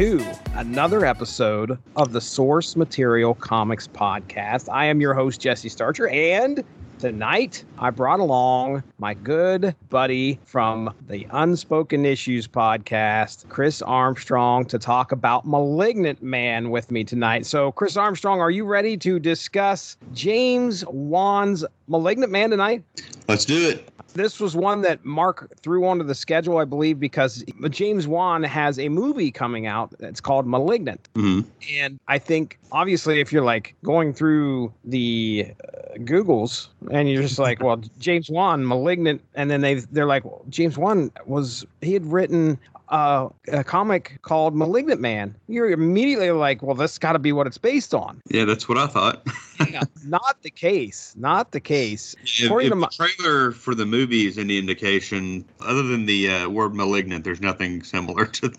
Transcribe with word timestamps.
to 0.00 0.24
another 0.54 1.04
episode 1.04 1.78
of 1.94 2.14
the 2.14 2.22
Source 2.22 2.74
Material 2.74 3.34
Comics 3.34 3.86
Podcast. 3.86 4.72
I 4.72 4.86
am 4.86 4.98
your 4.98 5.12
host, 5.12 5.42
Jesse 5.42 5.68
Starcher, 5.68 6.08
and 6.08 6.64
tonight 6.98 7.64
I 7.78 7.90
brought 7.90 8.18
along 8.18 8.82
my 8.96 9.12
good 9.12 9.76
buddy 9.90 10.40
from 10.46 10.94
the 11.06 11.26
Unspoken 11.32 12.06
Issues 12.06 12.48
podcast, 12.48 13.46
Chris 13.50 13.82
Armstrong, 13.82 14.64
to 14.68 14.78
talk 14.78 15.12
about 15.12 15.46
Malignant 15.46 16.22
Man 16.22 16.70
with 16.70 16.90
me 16.90 17.04
tonight. 17.04 17.44
So, 17.44 17.70
Chris 17.70 17.98
Armstrong, 17.98 18.40
are 18.40 18.50
you 18.50 18.64
ready 18.64 18.96
to 18.96 19.18
discuss 19.18 19.98
James 20.14 20.82
Wan's 20.86 21.62
Malignant 21.88 22.32
Man 22.32 22.48
tonight? 22.48 22.82
Let's 23.30 23.44
do 23.44 23.68
it. 23.68 23.88
This 24.12 24.40
was 24.40 24.56
one 24.56 24.82
that 24.82 25.04
Mark 25.04 25.52
threw 25.62 25.86
onto 25.86 26.02
the 26.02 26.16
schedule, 26.16 26.58
I 26.58 26.64
believe, 26.64 26.98
because 26.98 27.44
James 27.68 28.08
Wan 28.08 28.42
has 28.42 28.76
a 28.80 28.88
movie 28.88 29.30
coming 29.30 29.68
out 29.68 29.94
that's 30.00 30.20
called 30.20 30.48
Malignant. 30.48 31.08
Mhm. 31.14 31.44
And 31.78 32.00
I 32.08 32.18
think, 32.18 32.58
obviously, 32.72 33.20
if 33.20 33.32
you're 33.32 33.44
like 33.44 33.76
going 33.84 34.12
through 34.12 34.72
the 34.84 35.46
uh, 35.62 35.98
Googles 35.98 36.70
and 36.90 37.08
you're 37.08 37.22
just 37.22 37.38
like, 37.38 37.62
well, 37.62 37.80
James 38.00 38.28
Wan, 38.28 38.66
Malignant, 38.66 39.22
and 39.36 39.48
then 39.48 39.60
they 39.60 39.74
they're 39.74 40.06
like, 40.06 40.24
well, 40.24 40.42
James 40.48 40.76
Wan 40.76 41.12
was 41.26 41.64
he 41.80 41.92
had 41.92 42.04
written 42.04 42.58
uh, 42.90 43.28
a 43.48 43.64
comic 43.64 44.18
called 44.22 44.54
Malignant 44.54 45.00
Man. 45.00 45.34
You're 45.48 45.70
immediately 45.70 46.30
like, 46.32 46.62
well, 46.62 46.74
that's 46.74 46.98
got 46.98 47.12
to 47.14 47.18
be 47.18 47.32
what 47.32 47.46
it's 47.46 47.58
based 47.58 47.94
on. 47.94 48.20
Yeah, 48.30 48.44
that's 48.44 48.68
what 48.68 48.78
I 48.78 48.86
thought. 48.86 49.26
yeah, 49.70 49.82
Not 50.06 50.42
the 50.42 50.50
case. 50.50 51.14
Not 51.16 51.52
the 51.52 51.60
case. 51.60 52.14
if, 52.24 52.46
According 52.46 52.66
if 52.68 52.72
to 52.72 52.76
my- 52.76 52.88
the 52.98 53.08
trailer 53.08 53.52
for 53.52 53.74
the 53.74 53.86
movie 53.86 54.26
is 54.26 54.38
any 54.38 54.58
indication, 54.58 55.44
other 55.60 55.82
than 55.82 56.06
the 56.06 56.28
uh, 56.30 56.48
word 56.48 56.74
malignant, 56.74 57.24
there's 57.24 57.40
nothing 57.40 57.82
similar 57.82 58.26
to 58.26 58.52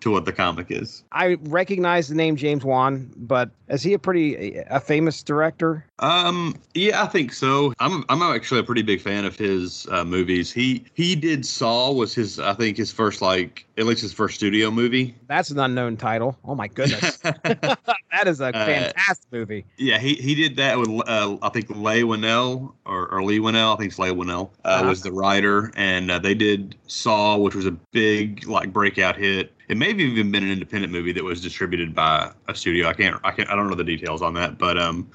to 0.00 0.10
what 0.10 0.26
the 0.26 0.32
comic 0.32 0.66
is. 0.70 1.02
I 1.12 1.36
recognize 1.44 2.08
the 2.08 2.14
name 2.14 2.36
James 2.36 2.64
Wan, 2.64 3.10
but 3.16 3.48
is 3.68 3.82
he 3.82 3.94
a 3.94 3.98
pretty 3.98 4.58
a 4.68 4.78
famous 4.78 5.22
director? 5.22 5.86
Um, 6.00 6.54
yeah, 6.74 7.02
I 7.02 7.06
think 7.06 7.32
so. 7.32 7.72
I'm 7.80 8.04
I'm 8.10 8.22
actually 8.22 8.60
a 8.60 8.64
pretty 8.64 8.82
big 8.82 9.00
fan 9.00 9.24
of 9.24 9.36
his 9.36 9.86
uh, 9.90 10.04
movies. 10.04 10.52
He 10.52 10.84
he 10.94 11.16
did 11.16 11.46
Saw 11.46 11.92
was 11.92 12.14
his 12.14 12.38
I 12.38 12.52
think 12.52 12.76
his 12.76 12.92
first 12.92 13.22
like 13.22 13.66
at 13.78 13.84
least 13.86 14.00
his 14.02 14.12
first 14.12 14.34
studio 14.36 14.70
movie. 14.70 15.14
That's 15.28 15.50
an 15.50 15.58
unknown 15.58 15.96
title. 15.96 16.36
Oh 16.44 16.54
my 16.54 16.68
goodness, 16.68 17.16
that 17.22 18.26
is 18.26 18.40
a 18.40 18.46
Uh, 18.48 18.64
fantastic 18.66 19.30
movie. 19.32 19.64
Yeah, 19.76 19.98
he, 19.98 20.14
he 20.14 20.34
did 20.34 20.56
that 20.56 20.78
with 20.78 20.88
uh, 21.08 21.36
I 21.42 21.48
think 21.50 21.68
Leigh 21.70 22.02
Winnell 22.02 22.72
or, 22.84 23.08
or 23.08 23.22
Lee 23.22 23.38
Winnell. 23.38 23.74
I 23.74 23.76
think 23.76 23.90
it's 23.90 23.98
Leigh 23.98 24.10
Winnell 24.10 24.50
uh, 24.64 24.68
Uh-huh. 24.68 24.88
was 24.88 25.02
the 25.02 25.12
writer, 25.12 25.70
and 25.76 26.10
uh, 26.10 26.18
they 26.18 26.34
did 26.34 26.76
Saw, 26.86 27.36
which 27.36 27.54
was 27.54 27.66
a 27.66 27.72
big 27.92 28.46
like 28.46 28.72
breakout 28.72 29.16
hit. 29.16 29.52
It 29.68 29.76
may 29.76 29.88
have 29.88 29.98
even 30.00 30.30
been 30.30 30.44
an 30.44 30.50
independent 30.52 30.92
movie 30.92 31.12
that 31.12 31.24
was 31.24 31.40
distributed 31.40 31.94
by 31.94 32.30
a 32.48 32.54
studio. 32.54 32.88
I 32.88 32.92
can't 32.92 33.20
I 33.24 33.30
can't 33.32 33.50
I 33.50 33.56
don't 33.56 33.68
know 33.68 33.74
the 33.74 33.84
details 33.84 34.22
on 34.22 34.34
that, 34.34 34.58
but 34.58 34.78
um, 34.78 35.10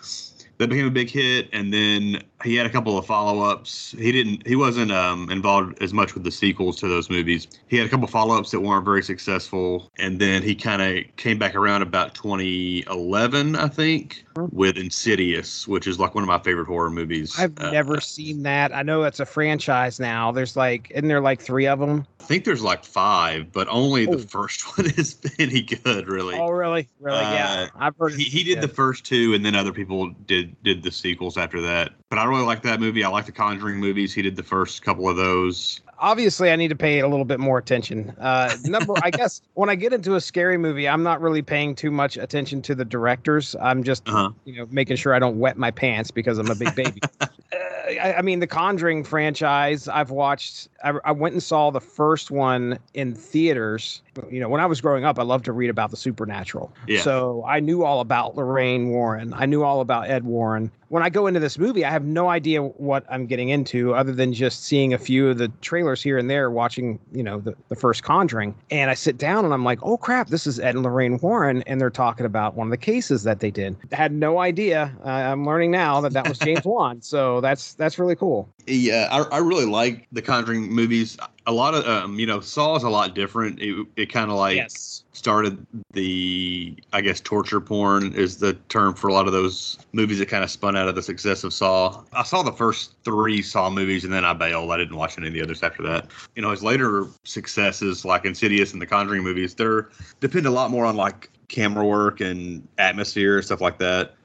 that 0.61 0.69
became 0.69 0.85
a 0.85 0.91
big 0.91 1.09
hit, 1.09 1.49
and 1.53 1.73
then 1.73 2.21
he 2.43 2.55
had 2.55 2.67
a 2.67 2.69
couple 2.69 2.95
of 2.95 3.03
follow-ups. 3.07 3.95
He 3.97 4.11
didn't 4.11 4.45
he 4.45 4.55
wasn't 4.55 4.91
um, 4.91 5.27
involved 5.31 5.81
as 5.81 5.91
much 5.91 6.13
with 6.13 6.23
the 6.23 6.29
sequels 6.31 6.75
to 6.81 6.87
those 6.87 7.09
movies. 7.09 7.47
He 7.67 7.77
had 7.77 7.87
a 7.87 7.89
couple 7.89 8.05
of 8.05 8.11
follow-ups 8.11 8.51
that 8.51 8.59
weren't 8.59 8.85
very 8.85 9.01
successful, 9.01 9.89
and 9.97 10.19
then 10.19 10.43
he 10.43 10.53
kind 10.53 10.81
of 10.83 11.03
came 11.17 11.39
back 11.39 11.55
around 11.55 11.81
about 11.81 12.13
2011, 12.13 13.55
I 13.55 13.67
think, 13.69 14.23
with 14.35 14.77
Insidious, 14.77 15.67
which 15.67 15.87
is 15.87 15.99
like 15.99 16.13
one 16.13 16.23
of 16.23 16.27
my 16.27 16.39
favorite 16.39 16.67
horror 16.67 16.89
movies. 16.91 17.33
I've 17.39 17.57
Uh, 17.59 17.71
never 17.71 17.99
seen 17.99 18.43
that. 18.43 18.73
I 18.73 18.83
know 18.83 19.03
it's 19.03 19.19
a 19.19 19.25
franchise 19.25 19.99
now. 19.99 20.31
There's 20.31 20.55
like, 20.55 20.91
isn't 20.91 21.07
there 21.07 21.21
like 21.21 21.41
three 21.41 21.65
of 21.67 21.79
them? 21.79 22.05
I 22.19 22.23
think 22.25 22.45
there's 22.45 22.61
like 22.61 22.85
five, 22.85 23.51
but 23.51 23.67
only 23.69 24.07
Oh. 24.07 24.15
the 24.15 24.27
first 24.27 24.61
one 24.77 24.87
is 24.91 25.17
any 25.39 25.61
good, 25.61 26.07
really. 26.07 26.35
Oh, 26.35 26.49
really? 26.49 26.87
Really? 26.99 27.19
yeah. 27.19 27.67
Uh, 27.73 27.77
I've 27.79 27.97
heard. 27.97 28.13
he, 28.13 28.23
he 28.25 28.43
did 28.43 28.61
the 28.61 28.67
first 28.67 29.05
two 29.05 29.33
and 29.33 29.43
then 29.45 29.55
other 29.55 29.73
people 29.73 30.11
did 30.27 30.50
did 30.63 30.83
the 30.83 30.91
sequels 30.91 31.37
after 31.37 31.61
that 31.61 31.91
but 32.09 32.19
i 32.19 32.23
really 32.23 32.43
like 32.43 32.61
that 32.61 32.79
movie 32.79 33.03
i 33.03 33.09
like 33.09 33.25
the 33.25 33.31
conjuring 33.31 33.77
movies 33.77 34.13
he 34.13 34.21
did 34.21 34.35
the 34.35 34.43
first 34.43 34.81
couple 34.81 35.09
of 35.09 35.15
those 35.17 35.81
Obviously, 36.03 36.49
I 36.49 36.55
need 36.55 36.69
to 36.69 36.75
pay 36.75 37.01
a 37.01 37.07
little 37.07 37.25
bit 37.25 37.39
more 37.39 37.59
attention. 37.59 38.09
Uh, 38.19 38.57
number, 38.63 38.95
I 39.03 39.11
guess, 39.11 39.39
when 39.53 39.69
I 39.69 39.75
get 39.75 39.93
into 39.93 40.15
a 40.15 40.19
scary 40.19 40.57
movie, 40.57 40.89
I'm 40.89 41.03
not 41.03 41.21
really 41.21 41.43
paying 41.43 41.75
too 41.75 41.91
much 41.91 42.17
attention 42.17 42.63
to 42.63 42.73
the 42.73 42.83
directors. 42.83 43.55
I'm 43.61 43.83
just, 43.83 44.09
uh-huh 44.09 44.31
you 44.45 44.57
know, 44.57 44.67
making 44.71 44.97
sure 44.97 45.13
I 45.13 45.19
don't 45.19 45.39
wet 45.39 45.57
my 45.57 45.71
pants 45.71 46.11
because 46.11 46.37
I'm 46.37 46.49
a 46.49 46.55
big 46.55 46.75
baby. 46.75 47.01
uh, 47.53 47.57
I, 48.01 48.15
I 48.17 48.21
mean, 48.21 48.39
the 48.39 48.47
Conjuring 48.47 49.03
franchise, 49.03 49.87
I've 49.87 50.11
watched. 50.11 50.69
I, 50.83 50.93
I 51.03 51.11
went 51.11 51.33
and 51.33 51.43
saw 51.43 51.69
the 51.69 51.81
first 51.81 52.31
one 52.31 52.79
in 52.93 53.13
theaters. 53.13 54.01
You 54.29 54.39
know, 54.39 54.49
when 54.49 54.61
I 54.61 54.65
was 54.65 54.81
growing 54.81 55.05
up, 55.05 55.19
I 55.19 55.23
loved 55.23 55.45
to 55.45 55.51
read 55.51 55.69
about 55.69 55.91
the 55.91 55.97
supernatural. 55.97 56.73
Yeah. 56.87 57.01
So 57.01 57.43
I 57.47 57.59
knew 57.59 57.83
all 57.83 57.99
about 57.99 58.35
Lorraine 58.35 58.89
Warren. 58.89 59.33
I 59.33 59.45
knew 59.45 59.63
all 59.63 59.81
about 59.81 60.09
Ed 60.09 60.23
Warren. 60.23 60.71
When 60.91 61.03
I 61.03 61.09
go 61.09 61.25
into 61.25 61.39
this 61.39 61.57
movie, 61.57 61.85
I 61.85 61.89
have 61.89 62.03
no 62.03 62.27
idea 62.27 62.61
what 62.61 63.05
I'm 63.09 63.25
getting 63.25 63.47
into 63.47 63.95
other 63.95 64.11
than 64.11 64.33
just 64.33 64.65
seeing 64.65 64.93
a 64.93 64.97
few 64.97 65.29
of 65.29 65.37
the 65.37 65.47
trailers 65.61 66.03
here 66.03 66.17
and 66.17 66.29
there, 66.29 66.51
watching, 66.51 66.99
you 67.13 67.23
know, 67.23 67.39
the, 67.39 67.55
the 67.69 67.77
first 67.77 68.03
Conjuring. 68.03 68.53
And 68.71 68.91
I 68.91 68.93
sit 68.93 69.17
down 69.17 69.45
and 69.45 69.53
I'm 69.53 69.63
like, 69.63 69.79
oh 69.83 69.95
crap, 69.95 70.27
this 70.27 70.45
is 70.45 70.59
Ed 70.59 70.75
and 70.75 70.83
Lorraine 70.83 71.17
Warren. 71.19 71.61
And 71.61 71.79
they're 71.79 71.89
talking 71.89 72.25
about 72.25 72.55
one 72.55 72.67
of 72.67 72.71
the 72.71 72.77
cases 72.77 73.23
that 73.23 73.39
they 73.39 73.51
did. 73.51 73.77
I 73.93 73.95
had 73.95 74.11
no 74.11 74.39
idea. 74.39 74.93
Uh, 75.05 75.07
I'm 75.07 75.45
learning 75.45 75.71
now 75.71 76.01
that 76.01 76.11
that 76.11 76.27
was 76.27 76.37
James 76.37 76.65
Wan. 76.65 77.01
So 77.01 77.39
that's 77.39 77.73
that's 77.75 77.97
really 77.97 78.17
cool. 78.17 78.53
Yeah 78.67 79.07
I, 79.11 79.35
I 79.35 79.37
really 79.39 79.65
like 79.65 80.07
the 80.11 80.21
conjuring 80.21 80.71
movies. 80.71 81.17
A 81.47 81.51
lot 81.51 81.73
of 81.73 81.87
um 81.87 82.19
you 82.19 82.25
know 82.25 82.39
saw 82.39 82.75
is 82.75 82.83
a 82.83 82.89
lot 82.89 83.15
different. 83.15 83.59
It, 83.59 83.87
it 83.95 84.05
kind 84.07 84.29
of 84.29 84.37
like 84.37 84.57
yes. 84.57 85.03
started 85.11 85.65
the 85.93 86.75
i 86.93 87.01
guess 87.01 87.19
torture 87.19 87.59
porn 87.59 88.13
is 88.13 88.37
the 88.37 88.53
term 88.69 88.93
for 88.93 89.07
a 89.07 89.13
lot 89.13 89.27
of 89.27 89.33
those 89.33 89.77
movies 89.93 90.19
that 90.19 90.27
kind 90.27 90.43
of 90.43 90.51
spun 90.51 90.75
out 90.75 90.87
of 90.87 90.95
the 90.95 91.03
success 91.03 91.43
of 91.43 91.53
saw. 91.53 92.03
I 92.13 92.23
saw 92.23 92.43
the 92.43 92.51
first 92.51 92.93
three 93.03 93.41
saw 93.41 93.69
movies 93.69 94.03
and 94.03 94.13
then 94.13 94.25
i 94.25 94.33
bailed. 94.33 94.71
I 94.71 94.77
didn't 94.77 94.95
watch 94.95 95.17
any 95.17 95.27
of 95.27 95.33
the 95.33 95.41
others 95.41 95.63
after 95.63 95.83
that. 95.83 96.07
You 96.35 96.41
know 96.41 96.51
his 96.51 96.63
later 96.63 97.07
successes 97.23 98.05
like 98.05 98.25
insidious 98.25 98.73
and 98.73 98.81
the 98.81 98.87
conjuring 98.87 99.23
movies 99.23 99.55
they're 99.55 99.89
depend 100.19 100.45
a 100.45 100.51
lot 100.51 100.71
more 100.71 100.85
on 100.85 100.95
like 100.95 101.29
camera 101.51 101.85
work 101.85 102.21
and 102.21 102.65
atmosphere 102.77 103.35
and 103.35 103.45
stuff 103.45 103.59
like 103.59 103.77
that 103.77 104.15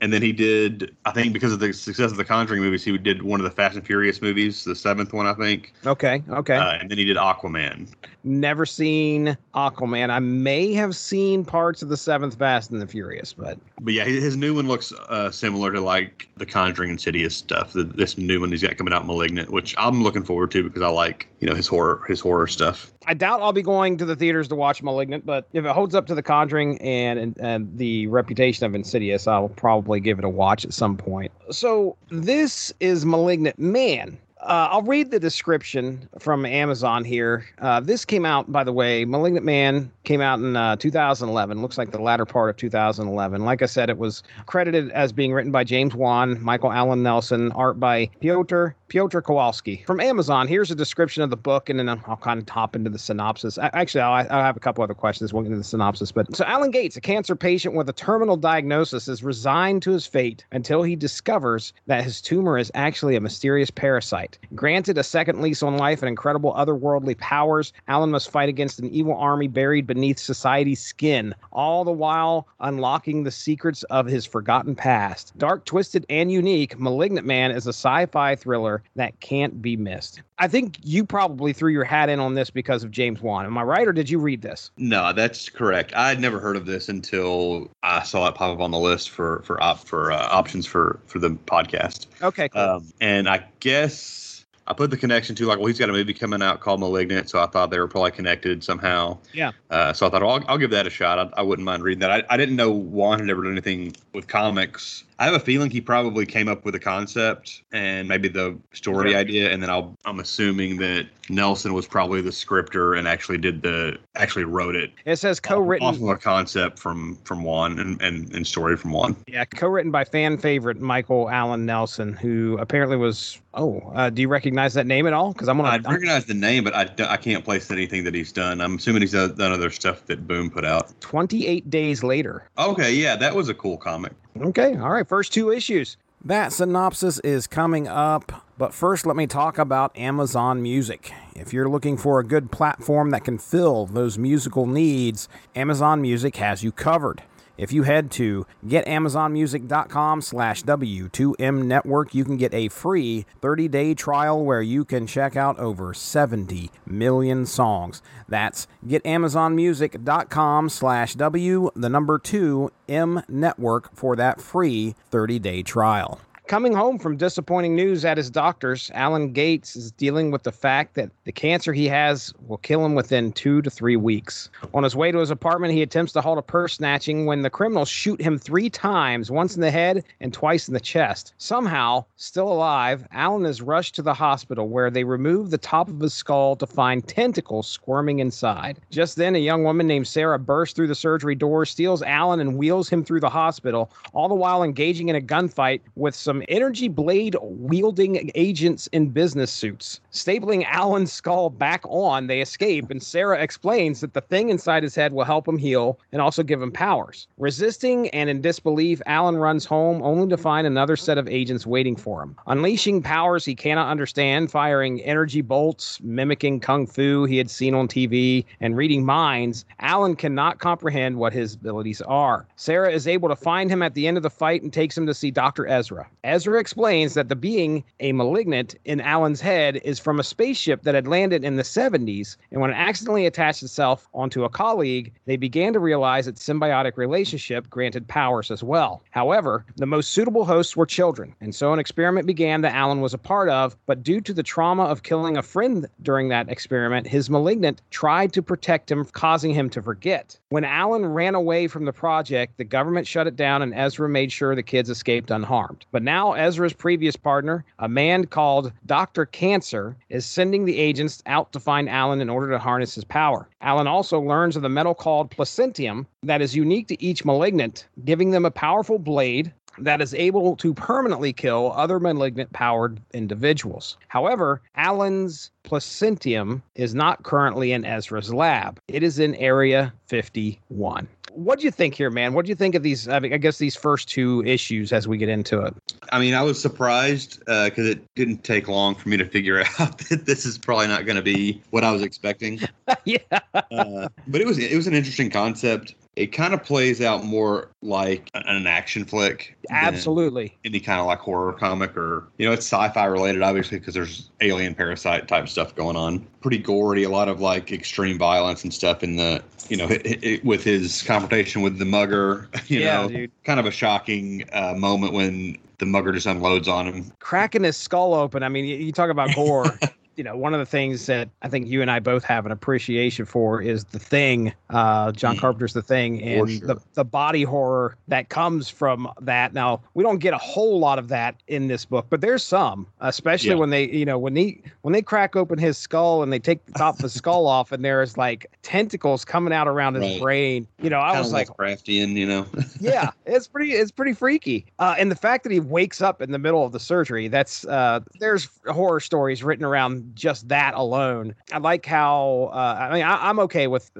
and 0.00 0.12
then 0.12 0.22
he 0.22 0.32
did 0.32 0.96
i 1.04 1.10
think 1.10 1.32
because 1.32 1.52
of 1.52 1.58
the 1.58 1.72
success 1.72 2.12
of 2.12 2.16
the 2.16 2.24
conjuring 2.24 2.62
movies 2.62 2.84
he 2.84 2.96
did 2.96 3.22
one 3.22 3.40
of 3.40 3.44
the 3.44 3.50
fast 3.50 3.74
and 3.76 3.84
furious 3.84 4.22
movies 4.22 4.62
the 4.64 4.74
seventh 4.74 5.12
one 5.12 5.26
i 5.26 5.34
think 5.34 5.72
Okay. 5.84 6.22
Okay. 6.30 6.56
uh, 6.56 6.72
and 6.72 6.88
then 6.90 6.96
he 6.98 7.04
did 7.04 7.16
aquaman 7.16 7.88
Never 8.26 8.66
seen 8.66 9.38
Aquaman. 9.54 10.10
I 10.10 10.18
may 10.18 10.72
have 10.72 10.96
seen 10.96 11.44
parts 11.44 11.80
of 11.80 11.88
the 11.88 11.96
Seventh 11.96 12.36
Fast 12.36 12.72
and 12.72 12.82
the 12.82 12.86
Furious, 12.88 13.32
but 13.32 13.56
But 13.80 13.94
yeah, 13.94 14.02
his 14.02 14.36
new 14.36 14.52
one 14.52 14.66
looks 14.66 14.92
uh, 15.08 15.30
similar 15.30 15.70
to 15.70 15.80
like 15.80 16.28
the 16.36 16.44
Conjuring 16.44 16.90
Insidious 16.90 17.36
stuff. 17.36 17.72
The, 17.72 17.84
this 17.84 18.18
new 18.18 18.40
one 18.40 18.50
he's 18.50 18.62
got 18.62 18.76
coming 18.78 18.92
out, 18.92 19.06
Malignant, 19.06 19.50
which 19.52 19.76
I'm 19.78 20.02
looking 20.02 20.24
forward 20.24 20.50
to 20.50 20.64
because 20.64 20.82
I 20.82 20.88
like 20.88 21.28
you 21.38 21.48
know 21.48 21.54
his 21.54 21.68
horror 21.68 22.02
his 22.08 22.18
horror 22.18 22.48
stuff. 22.48 22.92
I 23.06 23.14
doubt 23.14 23.42
I'll 23.42 23.52
be 23.52 23.62
going 23.62 23.96
to 23.98 24.04
the 24.04 24.16
theaters 24.16 24.48
to 24.48 24.56
watch 24.56 24.82
Malignant. 24.82 25.24
But 25.24 25.46
if 25.52 25.64
it 25.64 25.70
holds 25.70 25.94
up 25.94 26.06
to 26.06 26.14
The 26.16 26.22
Conjuring 26.22 26.75
and, 26.80 27.36
and 27.38 27.78
the 27.78 28.06
reputation 28.08 28.66
of 28.66 28.74
Insidious, 28.74 29.26
I'll 29.26 29.48
probably 29.48 30.00
give 30.00 30.18
it 30.18 30.24
a 30.24 30.28
watch 30.28 30.64
at 30.64 30.72
some 30.72 30.96
point. 30.96 31.32
So 31.50 31.96
this 32.10 32.72
is 32.80 33.04
Malignant 33.04 33.58
Man. 33.58 34.18
Uh, 34.46 34.68
I'll 34.70 34.82
read 34.82 35.10
the 35.10 35.18
description 35.18 36.08
from 36.20 36.46
Amazon 36.46 37.04
here. 37.04 37.44
Uh, 37.58 37.80
this 37.80 38.04
came 38.04 38.24
out, 38.24 38.52
by 38.52 38.62
the 38.62 38.72
way, 38.72 39.04
Malignant 39.04 39.44
Man 39.44 39.90
came 40.04 40.20
out 40.20 40.38
in 40.38 40.54
uh, 40.54 40.76
2011. 40.76 41.60
Looks 41.60 41.76
like 41.76 41.90
the 41.90 42.00
latter 42.00 42.24
part 42.24 42.50
of 42.50 42.56
2011. 42.56 43.44
Like 43.44 43.62
I 43.62 43.66
said, 43.66 43.90
it 43.90 43.98
was 43.98 44.22
credited 44.46 44.92
as 44.92 45.12
being 45.12 45.32
written 45.32 45.50
by 45.50 45.64
James 45.64 45.96
Wan, 45.96 46.40
Michael 46.40 46.70
Alan 46.70 47.02
Nelson, 47.02 47.50
art 47.52 47.80
by 47.80 48.08
Piotr 48.20 48.68
Piotr 48.88 49.18
Kowalski. 49.18 49.82
From 49.84 49.98
Amazon, 50.00 50.46
here's 50.46 50.70
a 50.70 50.74
description 50.74 51.24
of 51.24 51.30
the 51.30 51.36
book, 51.36 51.68
and 51.68 51.78
then 51.78 51.88
I'll 51.88 52.16
kind 52.16 52.40
of 52.40 52.48
hop 52.48 52.76
into 52.76 52.88
the 52.88 52.98
synopsis. 52.98 53.58
Actually, 53.60 54.02
I'll, 54.02 54.26
I'll 54.30 54.44
have 54.44 54.56
a 54.56 54.60
couple 54.60 54.84
other 54.84 54.94
questions. 54.94 55.32
We'll 55.32 55.42
get 55.42 55.48
into 55.48 55.58
the 55.58 55.64
synopsis. 55.64 56.12
But 56.12 56.36
so 56.36 56.44
Alan 56.44 56.70
Gates, 56.70 56.96
a 56.96 57.00
cancer 57.00 57.34
patient 57.34 57.74
with 57.74 57.88
a 57.88 57.92
terminal 57.92 58.36
diagnosis, 58.36 59.08
is 59.08 59.24
resigned 59.24 59.82
to 59.82 59.90
his 59.90 60.06
fate 60.06 60.44
until 60.52 60.84
he 60.84 60.94
discovers 60.94 61.72
that 61.86 62.04
his 62.04 62.20
tumor 62.20 62.58
is 62.58 62.70
actually 62.74 63.16
a 63.16 63.20
mysterious 63.20 63.70
parasite. 63.70 64.35
Granted 64.54 64.98
a 64.98 65.02
second 65.02 65.40
lease 65.40 65.62
on 65.62 65.76
life 65.76 66.02
and 66.02 66.08
incredible 66.08 66.52
otherworldly 66.54 67.18
powers, 67.18 67.72
Alan 67.88 68.10
must 68.10 68.30
fight 68.30 68.48
against 68.48 68.78
an 68.78 68.88
evil 68.90 69.16
army 69.16 69.48
buried 69.48 69.86
beneath 69.86 70.18
society's 70.18 70.80
skin, 70.80 71.34
all 71.52 71.84
the 71.84 71.92
while 71.92 72.48
unlocking 72.60 73.24
the 73.24 73.30
secrets 73.30 73.82
of 73.84 74.06
his 74.06 74.26
forgotten 74.26 74.74
past. 74.74 75.32
Dark, 75.38 75.64
twisted, 75.64 76.06
and 76.08 76.30
unique, 76.30 76.78
Malignant 76.78 77.26
Man 77.26 77.50
is 77.50 77.66
a 77.66 77.70
sci 77.70 78.06
fi 78.06 78.34
thriller 78.36 78.82
that 78.94 79.18
can't 79.20 79.60
be 79.60 79.76
missed. 79.76 80.22
I 80.38 80.48
think 80.48 80.78
you 80.82 81.04
probably 81.04 81.52
threw 81.52 81.72
your 81.72 81.84
hat 81.84 82.08
in 82.08 82.20
on 82.20 82.34
this 82.34 82.50
because 82.50 82.84
of 82.84 82.90
James 82.90 83.22
Wan. 83.22 83.46
Am 83.46 83.56
I 83.56 83.62
right, 83.62 83.88
or 83.88 83.92
did 83.92 84.10
you 84.10 84.18
read 84.18 84.42
this? 84.42 84.70
No, 84.76 85.12
that's 85.12 85.48
correct. 85.48 85.94
I 85.94 86.08
had 86.08 86.20
never 86.20 86.38
heard 86.38 86.56
of 86.56 86.66
this 86.66 86.88
until 86.88 87.70
I 87.82 88.02
saw 88.02 88.28
it 88.28 88.34
pop 88.34 88.54
up 88.54 88.60
on 88.60 88.70
the 88.70 88.78
list 88.78 89.10
for 89.10 89.42
for 89.44 89.62
op, 89.62 89.78
for 89.78 90.12
uh, 90.12 90.28
options 90.30 90.66
for 90.66 91.00
for 91.06 91.18
the 91.18 91.30
podcast. 91.30 92.06
Okay, 92.22 92.48
cool. 92.50 92.60
Um, 92.60 92.92
and 93.00 93.28
I 93.28 93.46
guess 93.60 94.25
I 94.68 94.72
put 94.72 94.90
the 94.90 94.96
connection 94.96 95.36
to 95.36 95.46
like, 95.46 95.58
well, 95.58 95.66
he's 95.66 95.78
got 95.78 95.88
a 95.88 95.92
movie 95.92 96.12
coming 96.12 96.42
out 96.42 96.60
called 96.60 96.80
*Malignant*, 96.80 97.30
so 97.30 97.40
I 97.40 97.46
thought 97.46 97.70
they 97.70 97.78
were 97.78 97.86
probably 97.86 98.10
connected 98.10 98.64
somehow. 98.64 99.18
Yeah. 99.32 99.52
Uh, 99.70 99.92
so 99.92 100.06
I 100.06 100.10
thought, 100.10 100.22
well, 100.22 100.32
I'll, 100.32 100.44
I'll 100.48 100.58
give 100.58 100.70
that 100.70 100.86
a 100.86 100.90
shot. 100.90 101.18
I, 101.18 101.40
I 101.40 101.42
wouldn't 101.42 101.64
mind 101.64 101.84
reading 101.84 102.00
that. 102.00 102.10
I, 102.10 102.22
I 102.28 102.36
didn't 102.36 102.56
know 102.56 102.70
Wan 102.72 103.20
had 103.20 103.30
ever 103.30 103.42
done 103.42 103.52
anything 103.52 103.94
with 104.12 104.26
comics. 104.26 105.04
I 105.18 105.24
have 105.24 105.34
a 105.34 105.40
feeling 105.40 105.70
he 105.70 105.80
probably 105.80 106.26
came 106.26 106.46
up 106.46 106.64
with 106.66 106.74
a 106.74 106.78
concept 106.78 107.62
and 107.72 108.06
maybe 108.06 108.28
the 108.28 108.58
story 108.74 109.12
Yeah. 109.12 109.18
idea, 109.18 109.50
and 109.50 109.62
then 109.62 109.70
I'll, 109.70 109.96
I'm 110.04 110.20
assuming 110.20 110.76
that 110.78 111.06
Nelson 111.30 111.72
was 111.72 111.86
probably 111.86 112.20
the 112.20 112.32
scripter 112.32 112.92
and 112.94 113.08
actually 113.08 113.38
did 113.38 113.62
the 113.62 113.96
actually 114.14 114.44
wrote 114.44 114.76
it. 114.76 114.92
It 115.06 115.16
says 115.16 115.40
co-written. 115.40 115.86
off 115.88 115.96
of 115.96 116.02
a 116.08 116.16
concept 116.16 116.78
from 116.78 117.16
from 117.24 117.42
Wan 117.44 117.78
and, 117.78 118.00
and 118.02 118.32
and 118.34 118.46
story 118.46 118.76
from 118.76 118.92
Wan. 118.92 119.16
Yeah, 119.26 119.46
co-written 119.46 119.90
by 119.90 120.04
fan 120.04 120.36
favorite 120.36 120.80
Michael 120.80 121.30
Alan 121.30 121.64
Nelson, 121.64 122.12
who 122.12 122.58
apparently 122.58 122.96
was. 122.98 123.40
Oh, 123.54 123.80
uh, 123.94 124.10
do 124.10 124.20
you 124.20 124.28
recognize 124.28 124.74
that 124.74 124.86
name 124.86 125.06
at 125.06 125.14
all? 125.14 125.32
Because 125.32 125.48
I'm 125.48 125.56
gonna. 125.56 125.70
I 125.70 125.72
I'm- 125.74 125.84
recognize 125.84 126.26
the 126.26 126.34
name, 126.34 126.62
but 126.62 126.74
I, 126.74 126.90
I 127.08 127.16
can't 127.16 127.42
place 127.42 127.70
anything 127.70 128.04
that 128.04 128.14
he's 128.14 128.32
done. 128.32 128.60
I'm 128.60 128.76
assuming 128.76 129.00
he's 129.00 129.12
done 129.12 129.34
done 129.34 129.52
other 129.52 129.70
stuff 129.70 130.04
that 130.06 130.26
Boom 130.28 130.50
put 130.50 130.64
out. 130.66 130.92
28 131.00 131.70
days 131.70 132.04
later. 132.04 132.48
Okay, 132.58 132.92
yeah, 132.94 133.16
that 133.16 133.34
was 133.34 133.48
a 133.48 133.54
cool 133.54 133.78
comic. 133.78 134.12
Okay, 134.42 134.76
all 134.76 134.90
right. 134.90 135.06
First 135.06 135.32
two 135.32 135.50
issues. 135.50 135.96
That 136.24 136.52
synopsis 136.52 137.20
is 137.20 137.46
coming 137.46 137.86
up, 137.86 138.44
but 138.58 138.74
first 138.74 139.06
let 139.06 139.16
me 139.16 139.26
talk 139.26 139.58
about 139.58 139.96
Amazon 139.96 140.60
Music. 140.60 141.12
If 141.34 141.52
you're 141.52 141.68
looking 141.68 141.96
for 141.96 142.18
a 142.18 142.24
good 142.24 142.50
platform 142.50 143.10
that 143.10 143.24
can 143.24 143.38
fill 143.38 143.86
those 143.86 144.18
musical 144.18 144.66
needs, 144.66 145.28
Amazon 145.54 146.00
Music 146.00 146.36
has 146.36 146.64
you 146.64 146.72
covered. 146.72 147.22
If 147.58 147.72
you 147.72 147.84
head 147.84 148.10
to 148.12 148.46
getamazonmusic.com 148.66 150.22
slash 150.22 150.62
W2M 150.62 151.64
network, 151.64 152.14
you 152.14 152.24
can 152.24 152.36
get 152.36 152.52
a 152.52 152.68
free 152.68 153.26
30-day 153.40 153.94
trial 153.94 154.44
where 154.44 154.62
you 154.62 154.84
can 154.84 155.06
check 155.06 155.36
out 155.36 155.58
over 155.58 155.94
70 155.94 156.70
million 156.86 157.46
songs. 157.46 158.02
That's 158.28 158.66
getamazonmusic.com 158.86 160.68
slash 160.68 161.14
W, 161.14 161.70
the 161.74 161.88
number 161.88 162.18
2 162.18 162.70
M 162.88 163.22
network 163.28 163.94
for 163.94 164.16
that 164.16 164.40
free 164.40 164.94
30-day 165.10 165.62
trial. 165.62 166.20
Coming 166.48 166.74
home 166.74 167.00
from 167.00 167.16
disappointing 167.16 167.74
news 167.74 168.04
at 168.04 168.16
his 168.16 168.30
doctor's, 168.30 168.88
Alan 168.94 169.32
Gates 169.32 169.74
is 169.74 169.90
dealing 169.90 170.30
with 170.30 170.44
the 170.44 170.52
fact 170.52 170.94
that 170.94 171.10
the 171.24 171.32
cancer 171.32 171.72
he 171.72 171.88
has 171.88 172.32
will 172.46 172.58
kill 172.58 172.86
him 172.86 172.94
within 172.94 173.32
two 173.32 173.60
to 173.62 173.68
three 173.68 173.96
weeks. 173.96 174.48
On 174.72 174.84
his 174.84 174.94
way 174.94 175.10
to 175.10 175.18
his 175.18 175.32
apartment, 175.32 175.74
he 175.74 175.82
attempts 175.82 176.12
to 176.12 176.20
halt 176.20 176.38
a 176.38 176.42
purse 176.42 176.74
snatching 176.74 177.26
when 177.26 177.42
the 177.42 177.50
criminals 177.50 177.88
shoot 177.88 178.22
him 178.22 178.38
three 178.38 178.70
times 178.70 179.28
once 179.28 179.56
in 179.56 179.60
the 179.60 179.72
head 179.72 180.04
and 180.20 180.32
twice 180.32 180.68
in 180.68 180.74
the 180.74 180.78
chest. 180.78 181.34
Somehow, 181.38 182.04
still 182.14 182.52
alive, 182.52 183.04
Alan 183.10 183.44
is 183.44 183.60
rushed 183.60 183.96
to 183.96 184.02
the 184.02 184.14
hospital 184.14 184.68
where 184.68 184.88
they 184.88 185.02
remove 185.02 185.50
the 185.50 185.58
top 185.58 185.88
of 185.88 185.98
his 185.98 186.14
skull 186.14 186.54
to 186.54 186.66
find 186.66 187.08
tentacles 187.08 187.66
squirming 187.66 188.20
inside. 188.20 188.78
Just 188.92 189.16
then, 189.16 189.34
a 189.34 189.40
young 189.40 189.64
woman 189.64 189.88
named 189.88 190.06
Sarah 190.06 190.38
bursts 190.38 190.76
through 190.76 190.86
the 190.86 190.94
surgery 190.94 191.34
door, 191.34 191.66
steals 191.66 192.02
Alan, 192.02 192.38
and 192.38 192.56
wheels 192.56 192.88
him 192.88 193.04
through 193.04 193.20
the 193.20 193.28
hospital, 193.28 193.90
all 194.12 194.28
the 194.28 194.34
while 194.36 194.62
engaging 194.62 195.08
in 195.08 195.16
a 195.16 195.20
gunfight 195.20 195.80
with 195.96 196.14
some 196.14 196.35
energy 196.48 196.88
blade 196.88 197.36
wielding 197.40 198.30
agents 198.34 198.86
in 198.88 199.08
business 199.08 199.50
suits. 199.50 200.00
Stapling 200.12 200.64
Alan's 200.66 201.12
skull 201.12 201.50
back 201.50 201.82
on, 201.84 202.26
they 202.26 202.40
escape, 202.40 202.90
and 202.90 203.02
Sarah 203.02 203.40
explains 203.40 204.00
that 204.00 204.14
the 204.14 204.20
thing 204.20 204.48
inside 204.48 204.82
his 204.82 204.94
head 204.94 205.12
will 205.12 205.24
help 205.24 205.46
him 205.46 205.58
heal 205.58 205.98
and 206.12 206.22
also 206.22 206.42
give 206.42 206.60
him 206.60 206.72
powers. 206.72 207.26
Resisting 207.38 208.08
and 208.10 208.30
in 208.30 208.40
disbelief, 208.40 209.00
Alan 209.06 209.36
runs 209.36 209.64
home 209.64 210.02
only 210.02 210.28
to 210.28 210.36
find 210.36 210.66
another 210.66 210.96
set 210.96 211.18
of 211.18 211.28
agents 211.28 211.66
waiting 211.66 211.96
for 211.96 212.22
him. 212.22 212.36
Unleashing 212.46 213.02
powers 213.02 213.44
he 213.44 213.54
cannot 213.54 213.90
understand, 213.90 214.50
firing 214.50 215.00
energy 215.02 215.40
bolts, 215.40 216.00
mimicking 216.02 216.60
kung 216.60 216.86
fu 216.86 217.24
he 217.24 217.36
had 217.36 217.50
seen 217.50 217.74
on 217.74 217.88
TV, 217.88 218.44
and 218.60 218.76
reading 218.76 219.04
minds, 219.04 219.64
Alan 219.80 220.16
cannot 220.16 220.58
comprehend 220.58 221.16
what 221.16 221.32
his 221.32 221.54
abilities 221.54 222.02
are. 222.02 222.46
Sarah 222.56 222.90
is 222.90 223.06
able 223.06 223.28
to 223.28 223.36
find 223.36 223.70
him 223.70 223.82
at 223.82 223.94
the 223.94 224.06
end 224.06 224.16
of 224.16 224.22
the 224.22 224.30
fight 224.30 224.62
and 224.62 224.72
takes 224.72 224.96
him 224.96 225.06
to 225.06 225.14
see 225.14 225.30
Dr. 225.30 225.66
Ezra. 225.66 226.08
Ezra 226.26 226.58
explains 226.58 227.14
that 227.14 227.28
the 227.28 227.36
being, 227.36 227.84
a 228.00 228.10
malignant, 228.10 228.74
in 228.84 229.00
Alan's 229.00 229.40
head 229.40 229.76
is 229.84 230.00
from 230.00 230.18
a 230.18 230.24
spaceship 230.24 230.82
that 230.82 230.96
had 230.96 231.06
landed 231.06 231.44
in 231.44 231.54
the 231.54 231.62
70s, 231.62 232.36
and 232.50 232.60
when 232.60 232.70
it 232.70 232.76
accidentally 232.76 233.26
attached 233.26 233.62
itself 233.62 234.08
onto 234.12 234.42
a 234.42 234.48
colleague, 234.48 235.12
they 235.26 235.36
began 235.36 235.72
to 235.72 235.78
realize 235.78 236.26
its 236.26 236.44
symbiotic 236.44 236.96
relationship 236.96 237.70
granted 237.70 238.08
powers 238.08 238.50
as 238.50 238.64
well. 238.64 239.04
However, 239.12 239.64
the 239.76 239.86
most 239.86 240.10
suitable 240.10 240.44
hosts 240.44 240.76
were 240.76 240.84
children, 240.84 241.32
and 241.40 241.54
so 241.54 241.72
an 241.72 241.78
experiment 241.78 242.26
began 242.26 242.60
that 242.62 242.74
Alan 242.74 243.00
was 243.00 243.14
a 243.14 243.18
part 243.18 243.48
of, 243.48 243.76
but 243.86 244.02
due 244.02 244.20
to 244.22 244.34
the 244.34 244.42
trauma 244.42 244.82
of 244.82 245.04
killing 245.04 245.36
a 245.36 245.42
friend 245.42 245.86
during 246.02 246.28
that 246.30 246.48
experiment, 246.48 247.06
his 247.06 247.30
malignant 247.30 247.82
tried 247.90 248.32
to 248.32 248.42
protect 248.42 248.90
him, 248.90 249.04
causing 249.04 249.54
him 249.54 249.70
to 249.70 249.80
forget. 249.80 250.36
When 250.48 250.62
Alan 250.62 251.04
ran 251.06 251.34
away 251.34 251.66
from 251.66 251.86
the 251.86 251.92
project, 251.92 252.56
the 252.56 252.62
government 252.62 253.08
shut 253.08 253.26
it 253.26 253.34
down 253.34 253.62
and 253.62 253.74
Ezra 253.74 254.08
made 254.08 254.30
sure 254.30 254.54
the 254.54 254.62
kids 254.62 254.88
escaped 254.88 255.32
unharmed. 255.32 255.84
But 255.90 256.04
now 256.04 256.34
Ezra's 256.34 256.72
previous 256.72 257.16
partner, 257.16 257.64
a 257.80 257.88
man 257.88 258.26
called 258.26 258.72
Dr. 258.86 259.26
Cancer, 259.26 259.96
is 260.08 260.24
sending 260.24 260.64
the 260.64 260.78
agents 260.78 261.20
out 261.26 261.50
to 261.52 261.58
find 261.58 261.88
Alan 261.88 262.20
in 262.20 262.30
order 262.30 262.48
to 262.50 262.60
harness 262.60 262.94
his 262.94 263.02
power. 263.02 263.48
Alan 263.60 263.88
also 263.88 264.20
learns 264.20 264.54
of 264.54 264.62
the 264.62 264.68
metal 264.68 264.94
called 264.94 265.32
placentium 265.32 266.06
that 266.22 266.40
is 266.40 266.54
unique 266.54 266.86
to 266.88 267.02
each 267.02 267.24
malignant, 267.24 267.88
giving 268.04 268.30
them 268.30 268.44
a 268.44 268.50
powerful 268.52 269.00
blade 269.00 269.52
that 269.78 270.00
is 270.00 270.14
able 270.14 270.56
to 270.56 270.74
permanently 270.74 271.32
kill 271.32 271.72
other 271.72 272.00
malignant 272.00 272.52
powered 272.52 273.00
individuals. 273.12 273.96
However, 274.08 274.60
Alan's 274.76 275.50
placentium 275.62 276.62
is 276.74 276.94
not 276.94 277.22
currently 277.22 277.72
in 277.72 277.84
Ezra's 277.84 278.32
lab. 278.32 278.80
It 278.88 279.02
is 279.02 279.18
in 279.18 279.34
Area 279.36 279.92
51. 280.06 281.08
What 281.32 281.58
do 281.58 281.66
you 281.66 281.70
think 281.70 281.94
here, 281.94 282.08
man? 282.08 282.32
What 282.32 282.46
do 282.46 282.48
you 282.48 282.54
think 282.54 282.74
of 282.74 282.82
these? 282.82 283.08
I, 283.08 283.18
mean, 283.18 283.34
I 283.34 283.36
guess 283.36 283.58
these 283.58 283.76
first 283.76 284.08
two 284.08 284.42
issues 284.46 284.90
as 284.90 285.06
we 285.06 285.18
get 285.18 285.28
into 285.28 285.60
it. 285.60 285.74
I 286.10 286.18
mean, 286.18 286.32
I 286.32 286.42
was 286.42 286.58
surprised 286.58 287.40
because 287.40 287.86
it 287.86 288.02
didn't 288.14 288.42
take 288.42 288.68
long 288.68 288.94
for 288.94 289.10
me 289.10 289.18
to 289.18 289.24
figure 289.26 289.62
out 289.78 289.98
that 290.08 290.24
this 290.24 290.46
is 290.46 290.56
probably 290.56 290.86
not 290.86 291.04
going 291.04 291.16
to 291.16 291.22
be 291.22 291.60
what 291.70 291.84
I 291.84 291.92
was 291.92 292.00
expecting. 292.00 292.60
yeah. 293.04 293.18
uh, 293.52 294.08
but 294.26 294.40
it 294.40 294.46
was 294.46 294.58
it 294.58 294.74
was 294.74 294.86
an 294.86 294.94
interesting 294.94 295.28
concept. 295.28 295.94
It 296.16 296.28
kind 296.28 296.54
of 296.54 296.64
plays 296.64 297.02
out 297.02 297.24
more 297.24 297.68
like 297.82 298.30
an- 298.34 298.66
action 298.66 299.04
flick. 299.04 299.54
Absolutely. 299.70 300.56
Any 300.64 300.80
kind 300.80 300.98
of 300.98 301.06
like 301.06 301.18
horror 301.18 301.52
comic 301.52 301.94
or 301.96 302.24
you 302.38 302.46
know 302.46 302.52
it's 302.52 302.64
sci-fi 302.66 303.04
related 303.04 303.42
obviously 303.42 303.78
because 303.78 303.92
there's 303.94 304.30
alien 304.40 304.74
parasite 304.74 305.28
type 305.28 305.48
stuff 305.48 305.74
going 305.74 305.96
on. 305.96 306.26
Pretty 306.40 306.58
gory, 306.58 307.02
a 307.02 307.10
lot 307.10 307.28
of 307.28 307.40
like 307.40 307.70
extreme 307.70 308.16
violence 308.18 308.64
and 308.64 308.72
stuff 308.72 309.02
in 309.02 309.16
the 309.16 309.42
you 309.68 309.76
know 309.76 309.88
it, 309.88 310.24
it, 310.24 310.44
with 310.44 310.64
his 310.64 311.02
confrontation 311.02 311.60
with 311.62 311.78
the 311.78 311.84
mugger. 311.84 312.48
You 312.68 312.80
Yeah, 312.80 313.02
know, 313.02 313.08
dude. 313.08 313.30
kind 313.44 313.60
of 313.60 313.66
a 313.66 313.70
shocking 313.70 314.44
uh, 314.52 314.74
moment 314.76 315.12
when 315.12 315.58
the 315.78 315.86
mugger 315.86 316.12
just 316.12 316.26
unloads 316.26 316.66
on 316.68 316.86
him. 316.86 317.12
Cracking 317.20 317.62
his 317.62 317.76
skull 317.76 318.14
open. 318.14 318.42
I 318.42 318.48
mean, 318.48 318.64
you, 318.64 318.76
you 318.76 318.90
talk 318.92 319.10
about 319.10 319.34
gore. 319.36 319.78
you 320.16 320.24
know, 320.24 320.36
one 320.36 320.54
of 320.54 320.60
the 320.60 320.66
things 320.66 321.06
that 321.06 321.28
I 321.42 321.48
think 321.48 321.66
you 321.68 321.82
and 321.82 321.90
I 321.90 321.98
both 322.00 322.24
have 322.24 322.46
an 322.46 322.52
appreciation 322.52 323.26
for 323.26 323.60
is 323.60 323.84
the 323.84 323.98
thing, 323.98 324.52
uh, 324.70 325.12
John 325.12 325.36
Mm. 325.36 325.40
Carpenter's 325.40 325.74
The 325.74 325.82
Thing, 325.82 326.22
and 326.22 326.50
sure. 326.50 326.66
the, 326.68 326.76
the 326.94 327.04
body 327.04 327.42
horror 327.42 327.96
that 328.08 328.30
comes 328.30 328.68
from 328.70 329.10
that. 329.20 329.52
Now, 329.52 329.82
we 329.94 330.02
don't 330.02 330.18
get 330.18 330.32
a 330.32 330.38
whole 330.38 330.78
lot 330.78 330.98
of 330.98 331.08
that 331.08 331.36
in 331.48 331.68
this 331.68 331.84
book, 331.84 332.06
but 332.08 332.22
there's 332.22 332.42
some, 332.42 332.86
especially 333.00 333.50
Yeah. 333.50 333.56
when 333.56 333.70
they, 333.70 333.88
you 333.88 334.06
know, 334.06 334.18
when 334.18 334.32
they 334.34 334.62
when 334.82 334.92
they 334.92 335.02
crack 335.02 335.36
open 335.36 335.58
his 335.58 335.76
skull 335.76 336.22
and 336.22 336.32
they 336.32 336.38
take 336.38 336.64
the 336.64 336.72
top 336.72 336.94
of 336.96 337.02
the 337.02 337.10
skull 337.10 337.46
off, 337.56 337.70
and 337.72 337.84
there's 337.84 338.16
like 338.16 338.46
tentacles 338.62 339.24
coming 339.24 339.52
out 339.52 339.68
around 339.68 339.94
his 339.94 340.04
Right. 340.04 340.20
brain. 340.22 340.68
You 340.80 340.88
know, 340.88 341.00
I 341.00 341.08
Kind 341.12 341.18
was 341.18 341.32
like, 341.32 341.48
Lovecraftian, 341.48 342.12
you 342.14 342.26
know. 342.26 342.46
yeah, 342.80 343.10
it's 343.26 343.48
pretty 343.48 343.72
it's 343.72 343.90
pretty 343.90 344.14
freaky. 344.14 344.64
Uh, 344.78 344.94
and 344.98 345.10
the 345.10 345.16
fact 345.16 345.42
that 345.44 345.52
he 345.52 345.60
wakes 345.60 346.00
up 346.00 346.22
in 346.22 346.32
the 346.32 346.38
middle 346.38 346.64
of 346.64 346.72
the 346.72 346.80
surgery, 346.80 347.28
that's 347.28 347.66
uh, 347.66 348.00
there's 348.18 348.48
horror 348.68 349.00
stories 349.00 349.42
written 349.44 349.64
around 349.64 350.05
just 350.14 350.48
that 350.48 350.74
alone. 350.74 351.34
I 351.52 351.58
like 351.58 351.86
how 351.86 352.50
uh, 352.52 352.88
I 352.90 352.92
mean 352.92 353.02
I, 353.02 353.28
I'm 353.28 353.38
okay 353.40 353.66
with 353.66 353.90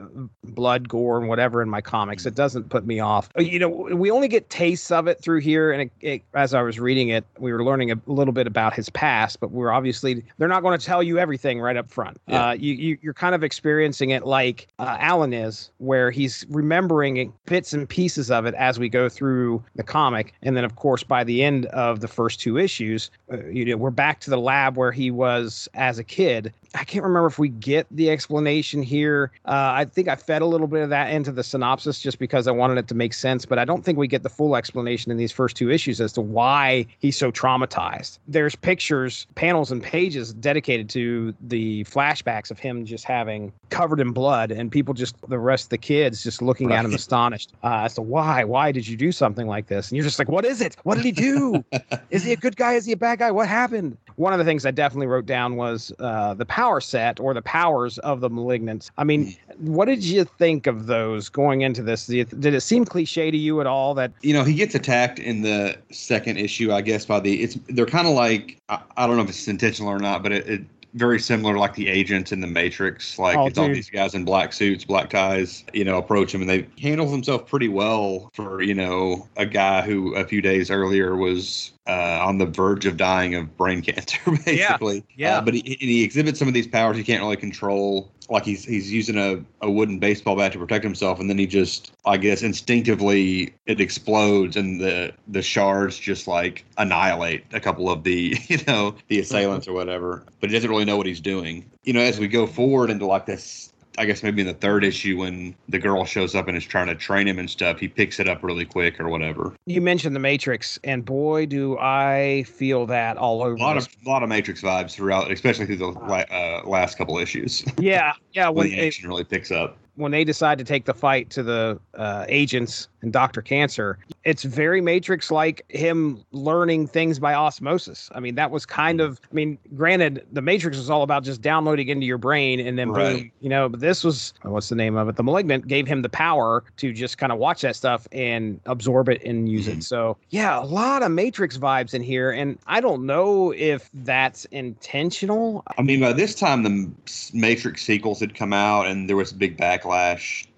blood, 0.45 0.89
gore, 0.89 1.19
and 1.19 1.29
whatever 1.29 1.63
in 1.63 1.69
my 1.69 1.81
comics. 1.81 2.27
It 2.27 2.35
doesn't 2.35 2.69
put 2.69 2.87
me 2.87 3.01
off. 3.01 3.29
Uh, 3.39 3.43
You 3.43 3.59
know, 3.59 3.69
we 3.69 4.11
only 4.11 4.29
get 4.29 4.51
tastes 4.51 4.91
of 4.91 5.07
it 5.07 5.21
through 5.21 5.41
here, 5.41 5.73
and 5.73 5.83
it, 5.83 5.93
it, 6.01 6.23
as 6.35 6.55
I 6.55 6.63
was 6.63 6.79
reading 6.81 7.09
it, 7.09 7.25
we 7.39 7.53
were 7.53 7.65
learning 7.65 7.91
a 7.91 8.01
little 8.07 8.33
bit 8.33 8.47
about 8.47 8.75
his 8.75 8.91
past, 8.91 9.41
but 9.41 9.51
we're 9.51 9.71
obviously 9.71 10.25
they're 10.39 10.49
not 10.49 10.63
going 10.63 10.79
to 10.79 10.85
tell 10.85 11.03
you 11.03 11.19
everything 11.19 11.61
right 11.61 11.77
up 11.77 11.91
front. 11.91 12.19
Yeah. 12.27 12.49
Uh, 12.49 12.53
you, 12.53 12.75
you 12.75 12.99
you're 13.03 13.15
kind 13.15 13.35
of 13.35 13.45
experiencing 13.45 14.11
it 14.11 14.27
like 14.27 14.69
uh, 14.79 14.97
Alan 14.99 15.33
is, 15.33 15.71
where 15.79 16.11
he's 16.11 16.45
remembering 16.49 17.33
bits 17.47 17.73
and 17.73 17.89
pieces 17.89 18.31
of 18.31 18.47
it 18.47 18.55
as 18.55 18.79
we 18.79 18.89
go 18.89 19.09
through 19.09 19.63
the 19.77 19.83
comic, 19.83 20.35
and 20.43 20.57
then 20.57 20.65
of 20.65 20.77
course 20.77 21.03
by 21.03 21.25
the 21.25 21.43
end 21.43 21.67
of 21.67 22.01
the 22.01 22.09
first 22.09 22.41
two 22.41 22.59
issues, 22.59 23.11
uh, 23.33 23.45
you 23.47 23.65
know 23.65 23.77
we're 23.77 23.91
back 23.91 24.21
to 24.21 24.31
the 24.31 24.39
lab 24.39 24.77
where 24.77 24.93
he 24.93 25.11
was 25.11 25.69
as 25.75 25.96
a 25.99 26.05
kid. 26.05 26.53
I 26.77 26.85
can't 26.85 27.05
remember 27.05 27.27
if 27.27 27.39
we 27.39 27.49
get 27.49 27.87
the 27.91 28.11
explanation 28.11 28.83
here. 28.83 29.33
Uh, 29.47 29.73
I 29.75 29.85
think 29.87 30.09
I 30.09 30.17
fed 30.17 30.43
a 30.43 30.47
little 30.47 30.67
bit 30.67 30.83
of 30.83 30.91
that 30.91 31.11
into 31.11 31.33
the 31.33 31.43
synopsis 31.43 32.01
just 32.01 32.19
because 32.19 32.47
I 32.47 32.51
wanted 32.51 32.77
it 32.77 32.89
to 32.89 32.95
make 32.95 33.15
sense, 33.15 33.47
but 33.47 33.59
I 33.59 33.65
don't 33.65 33.83
think 33.83 33.97
we 33.97 34.07
get 34.07 34.23
the 34.23 34.29
full 34.29 34.57
explanation 34.57 35.11
in 35.11 35.17
these 35.17 35.33
first 35.33 35.57
two 35.57 35.71
issues 35.71 36.01
as 36.01 36.13
to 36.13 36.21
why 36.21 36.87
he's 36.99 37.17
so 37.17 37.33
traumatized. 37.33 38.19
There's 38.29 38.55
pictures, 38.55 39.27
panels, 39.37 39.73
and 39.73 39.83
pages 39.83 40.35
dedicated 40.35 40.91
to 40.91 41.35
the 41.41 41.85
flashbacks 41.85 42.51
of 42.51 42.59
him 42.59 42.85
just 42.85 43.05
having 43.05 43.53
covered 43.71 44.01
in 44.01 44.13
blood, 44.13 44.51
and 44.51 44.71
people 44.71 44.93
just, 44.93 45.17
the 45.29 45.39
rest 45.39 45.65
of 45.65 45.71
the 45.71 45.79
kids 45.79 46.23
just 46.23 46.43
looking 46.43 46.73
at 46.73 46.85
him 46.85 46.95
astonished 46.95 47.53
uh, 47.65 47.85
as 47.85 47.95
to 47.95 48.03
why. 48.03 48.45
Why 48.45 48.71
did 48.71 48.87
you 48.87 48.97
do 48.97 49.13
something 49.13 49.47
like 49.47 49.67
this? 49.69 49.89
And 49.91 49.97
you're 49.97 50.05
just 50.05 50.19
like, 50.19 50.29
what 50.29 50.45
is 50.45 50.61
it? 50.61 50.77
What 50.83 50.97
did 50.97 51.05
he 51.07 51.13
do? 51.13 51.65
is 52.11 52.23
he 52.23 52.33
a 52.33 52.37
good 52.37 52.57
guy? 52.57 52.75
Is 52.75 52.85
he 52.85 52.93
a 52.93 52.97
bad 52.97 53.21
guy? 53.21 53.31
What 53.31 53.49
happened? 53.49 53.97
One 54.17 54.33
of 54.33 54.39
the 54.39 54.45
things 54.45 54.67
I 54.67 54.71
definitely 54.71 55.07
wrote 55.07 55.27
down 55.27 55.57
was 55.57 55.93
uh, 55.99 56.35
the 56.35 56.47
power 56.47 56.66
set 56.81 57.21
or 57.21 57.35
the 57.35 57.43
powers 57.43 57.99
of 57.99 58.21
the 58.21 58.31
malignants. 58.31 58.91
I 58.99 59.05
mean, 59.05 59.33
hmm. 59.33 59.73
what 59.73 59.87
did 59.87 60.05
you 60.05 60.25
think 60.25 60.67
of 60.67 60.87
those 60.87 61.29
going 61.29 61.63
into 61.63 61.83
this? 61.83 62.07
Did 62.07 62.33
it, 62.33 62.41
did 62.41 62.55
it 62.55 62.61
seem 62.61 62.85
cliche 62.85 63.31
to 63.31 63.37
you 63.37 63.61
at 63.61 63.67
all 63.67 63.95
that 63.95 64.13
you 64.23 64.33
know, 64.33 64.45
he 64.45 64.55
gets 64.55 64.75
attacked 64.75 65.19
in 65.19 65.43
the 65.43 65.77
second 65.91 66.39
issue, 66.39 66.73
I 66.73 66.81
guess, 66.81 67.05
by 67.07 67.21
the 67.21 67.43
it's 67.43 67.59
they're 67.69 67.87
kind 67.87 68.07
of 68.07 68.15
like 68.15 68.59
I, 68.69 68.81
I 68.97 69.07
don't 69.07 69.17
know 69.17 69.23
if 69.23 69.29
it's 69.29 69.49
intentional 69.49 69.91
or 69.91 69.99
not, 69.99 70.23
but 70.23 70.33
it, 70.33 70.47
it 70.49 70.63
very 70.95 71.21
similar 71.21 71.59
like 71.59 71.75
the 71.75 71.89
agents 71.89 72.33
in 72.33 72.41
the 72.41 72.47
Matrix. 72.47 73.19
Like 73.19 73.37
Oh, 73.37 73.47
it's 73.47 73.59
all 73.59 73.69
these 73.69 73.91
guys 73.91 74.15
in 74.15 74.25
black 74.25 74.53
suits, 74.53 74.85
black 74.85 75.11
ties, 75.11 75.65
you 75.73 75.85
know, 75.85 75.99
approach 75.99 76.35
him 76.35 76.41
and 76.41 76.49
they 76.51 76.67
handle 76.81 77.11
himself 77.11 77.47
pretty 77.47 77.69
well 77.69 78.31
for, 78.33 78.63
you 78.63 78.75
know, 78.75 79.29
a 79.37 79.47
guy 79.47 79.83
who 79.83 80.15
a 80.15 80.25
few 80.25 80.41
days 80.41 80.71
earlier 80.71 81.17
was 81.17 81.73
uh, 81.87 82.21
on 82.23 82.39
the 82.39 82.47
verge 82.47 82.87
of 82.87 82.97
dying 82.97 83.35
of 83.35 83.57
brain 83.57 83.83
cancer, 83.83 84.19
basically. 84.45 85.05
yeah. 85.17 85.39
Uh, 85.39 85.41
but 85.41 85.55
he, 85.55 85.77
he 85.81 86.03
exhibits 86.03 86.39
some 86.39 86.49
of 86.49 86.55
these 86.55 86.67
powers 86.67 86.97
he 86.97 87.05
can't 87.05 87.23
really 87.23 87.37
control. 87.37 88.11
Like 88.29 88.45
he's 88.45 88.65
he's 88.65 88.93
using 88.93 89.17
a, 89.17 89.43
a 89.61 89.71
wooden 89.71 89.99
baseball 89.99 90.37
bat 90.37 90.53
to 90.53 90.59
protect 90.59 90.85
himself, 90.85 91.21
and 91.21 91.31
then 91.31 91.39
he 91.39 91.47
just, 91.47 91.93
I 92.05 92.17
guess, 92.17 92.43
instinctively 92.43 93.55
it 93.67 93.81
explodes, 93.81 94.57
and 94.57 94.81
the 94.81 95.13
the 95.29 95.43
shards 95.43 95.99
just 95.99 96.27
like 96.27 96.65
annihilate 96.79 97.45
a 97.53 97.61
couple 97.61 97.91
of 97.91 98.05
the 98.05 98.37
you 98.49 98.59
know 98.67 98.97
the 99.09 99.21
assailants 99.21 99.69
or 99.69 99.73
whatever. 99.73 100.25
But 100.41 100.51
he 100.51 100.57
doesn't 100.57 100.71
really 100.71 100.85
know 100.85 100.97
what 100.97 101.07
he's 101.07 101.21
doing. 101.21 101.71
You 101.85 101.93
know, 101.93 102.01
as 102.01 102.19
we 102.19 102.29
go 102.29 102.47
forward 102.47 102.91
into 102.91 103.07
like 103.07 103.27
this. 103.27 103.73
I 103.99 104.05
guess 104.05 104.23
maybe 104.23 104.41
in 104.41 104.47
the 104.47 104.55
third 104.55 104.85
issue 104.85 105.19
when 105.19 105.55
the 105.69 105.79
girl 105.79 106.05
shows 106.05 106.35
up 106.35 106.49
and 106.49 106.57
is 106.57 106.65
trying 106.65 106.87
to 106.89 106.95
train 106.95 107.27
him 107.27 107.39
and 107.39 107.49
stuff, 107.49 107.79
he 107.79 107.89
picks 107.89 108.21
it 108.21 108.29
up 108.29 108.43
really 108.43 108.65
quick 108.65 109.01
or 109.01 109.09
whatever. 109.09 109.55
you 109.67 109.81
mentioned 109.81 110.15
the 110.15 110.21
Matrix, 110.21 110.79
and 110.85 111.05
boy, 111.05 111.47
do 111.47 111.79
I 111.79 112.45
feel 112.47 112.87
that 112.87 113.17
all 113.17 113.43
over. 113.43 113.55
A 113.55 113.59
lot 113.59 113.75
this. 113.75 113.87
of 113.87 113.97
a 114.07 114.09
lot 114.09 114.23
of 114.23 114.29
Matrix 114.29 114.61
vibes 114.63 114.93
throughout, 114.93 115.31
especially 115.31 115.67
through 115.67 115.77
the 115.77 115.89
uh, 115.89 116.63
last 116.65 116.99
couple 116.99 117.19
issues 117.19 117.65
yeah, 117.79 118.13
yeah. 118.33 118.49
when 118.51 118.69
When 118.69 118.77
the 118.77 118.87
action 118.87 119.09
really 119.09 119.25
picks 119.25 119.51
up. 119.51 119.79
When 119.97 120.13
they 120.13 120.25
decide 120.25 120.59
to 120.59 120.65
take 120.65 120.85
the 120.85 120.95
fight 120.95 121.31
to 121.31 121.43
the 121.43 121.79
uh, 121.95 122.25
agents 122.29 122.89
and 123.03 123.13
Doctor 123.13 123.43
Cancer, 123.43 123.99
it's 124.25 124.43
very 124.43 124.81
Matrix 124.81 125.31
like 125.31 125.65
him 125.69 126.23
learning 126.33 126.87
things 126.87 127.19
by 127.19 127.35
osmosis. 127.35 128.11
I 128.15 128.21
mean, 128.21 128.35
that 128.37 128.51
was 128.51 128.65
kind 128.67 129.01
of. 129.01 129.21
I 129.31 129.35
mean, 129.35 129.59
granted, 129.75 130.27
the 130.33 130.43
Matrix 130.43 130.77
was 130.77 130.91
all 130.91 131.03
about 131.03 131.25
just 131.25 131.41
downloading 131.43 131.89
into 131.89 132.07
your 132.07 132.19
brain 132.19 132.61
and 132.61 132.79
then 132.79 132.89
boom, 132.89 132.97
Right. 132.97 133.33
you 133.41 133.49
know. 133.49 133.69
But 133.69 133.81
this 133.81 134.05
was 134.05 134.35
what's 134.43 134.69
the 134.69 134.75
name 134.77 134.97
of 134.97 135.09
it? 135.09 135.17
The 135.17 135.23
Malignant 135.23 135.67
gave 135.69 135.87
him 135.87 136.03
the 136.03 136.09
power 136.09 136.65
to 136.79 136.93
just 136.93 137.19
kind 137.19 137.33
of 137.33 137.39
watch 137.39 137.63
that 137.63 137.77
stuff 137.77 138.07
and 138.13 138.61
absorb 138.67 139.09
it 139.09 139.23
and 139.25 139.49
use 139.49 139.69
it. 139.69 139.83
So 139.83 140.17
yeah, 140.31 140.61
a 140.63 140.65
lot 140.65 141.03
of 141.03 141.11
Matrix 141.11 141.57
vibes 141.59 141.95
in 141.95 142.03
here, 142.03 142.31
and 142.31 142.59
I 142.67 142.81
don't 142.81 143.07
know 143.07 143.53
if 143.53 143.89
that's 143.95 144.45
intentional. 144.47 145.63
I 145.79 145.83
mean, 145.83 146.01
by 146.01 146.13
this 146.13 146.35
time, 146.35 146.63
the 146.63 146.91
Matrix 147.33 147.83
sequels 147.83 148.21
had 148.21 148.35
come 148.35 148.53
out, 148.53 148.87
and 148.87 149.09
there 149.09 149.17
was 149.17 149.33
a 149.33 149.35
big 149.37 149.57
backlash. 149.57 149.86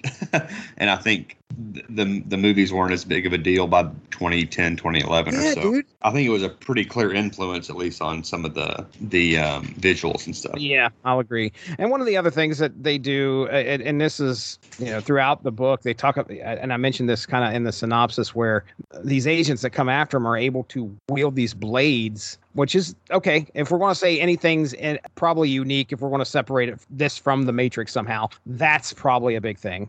and 0.79 0.91
I 0.91 0.97
think 0.97 1.29
th- 1.29 1.38
the 1.59 2.23
the 2.27 2.37
movies 2.37 2.73
weren't 2.73 2.93
as 2.93 3.05
big 3.05 3.27
of 3.27 3.33
a 3.33 3.39
deal 3.39 3.67
by 3.67 3.83
2010, 4.11 4.77
2011 4.77 5.35
Yeah, 5.35 5.41
or 5.41 5.53
so. 5.55 5.61
dude. 5.63 5.87
I 6.03 6.13
think 6.13 6.27
it 6.27 6.31
was 6.31 6.45
a 6.45 6.49
pretty 6.49 6.85
clear 6.85 7.13
influence, 7.13 7.69
at 7.69 7.77
least 7.77 8.01
on 8.01 8.23
some 8.23 8.45
of 8.45 8.55
the 8.55 8.87
the 9.01 9.39
um, 9.39 9.67
visuals 9.81 10.27
and 10.27 10.37
stuff. 10.37 10.55
Yeah, 10.59 10.89
I'll 11.05 11.19
agree. 11.19 11.53
And 11.79 11.91
one 11.91 12.01
of 12.01 12.07
the 12.07 12.17
other 12.17 12.31
things 12.31 12.59
that 12.59 12.83
they 12.83 12.97
do, 12.97 13.49
uh, 13.51 13.57
and, 13.57 13.83
and 13.83 14.01
this 14.01 14.21
is, 14.21 14.59
you 14.79 14.87
know, 14.87 15.01
throughout 15.01 15.43
the 15.43 15.51
book, 15.51 15.83
they 15.83 15.95
talk, 15.95 16.17
about 16.17 16.31
and 16.31 16.73
I 16.73 16.77
mentioned 16.77 17.09
this 17.09 17.27
kind 17.27 17.45
of 17.45 17.53
in 17.53 17.65
the 17.65 17.73
synopsis, 17.73 18.35
where 18.35 18.65
these 19.03 19.27
agents 19.27 19.63
that 19.63 19.71
come 19.71 19.89
after 19.89 20.17
them 20.17 20.27
are 20.27 20.37
able 20.37 20.63
to 20.65 20.97
wield 21.09 21.35
these 21.35 21.55
blades, 21.55 22.39
which 22.53 22.77
is 22.77 22.95
okay. 23.11 23.47
If 23.55 23.73
we're 23.73 23.79
going 23.79 23.91
to 23.93 23.99
say 23.99 24.21
anything's 24.21 24.75
in, 24.75 25.01
probably 25.17 25.49
unique, 25.49 25.93
if 25.93 26.01
we're 26.01 26.11
going 26.11 26.21
to 26.21 26.25
separate 26.25 26.69
it, 26.69 26.79
this 26.91 27.19
from 27.19 27.43
the 27.47 27.53
Matrix 27.53 27.93
somehow, 27.93 28.29
that's 28.47 28.93
probably 28.93 29.35
a 29.35 29.41
big 29.41 29.59
thing. 29.59 29.89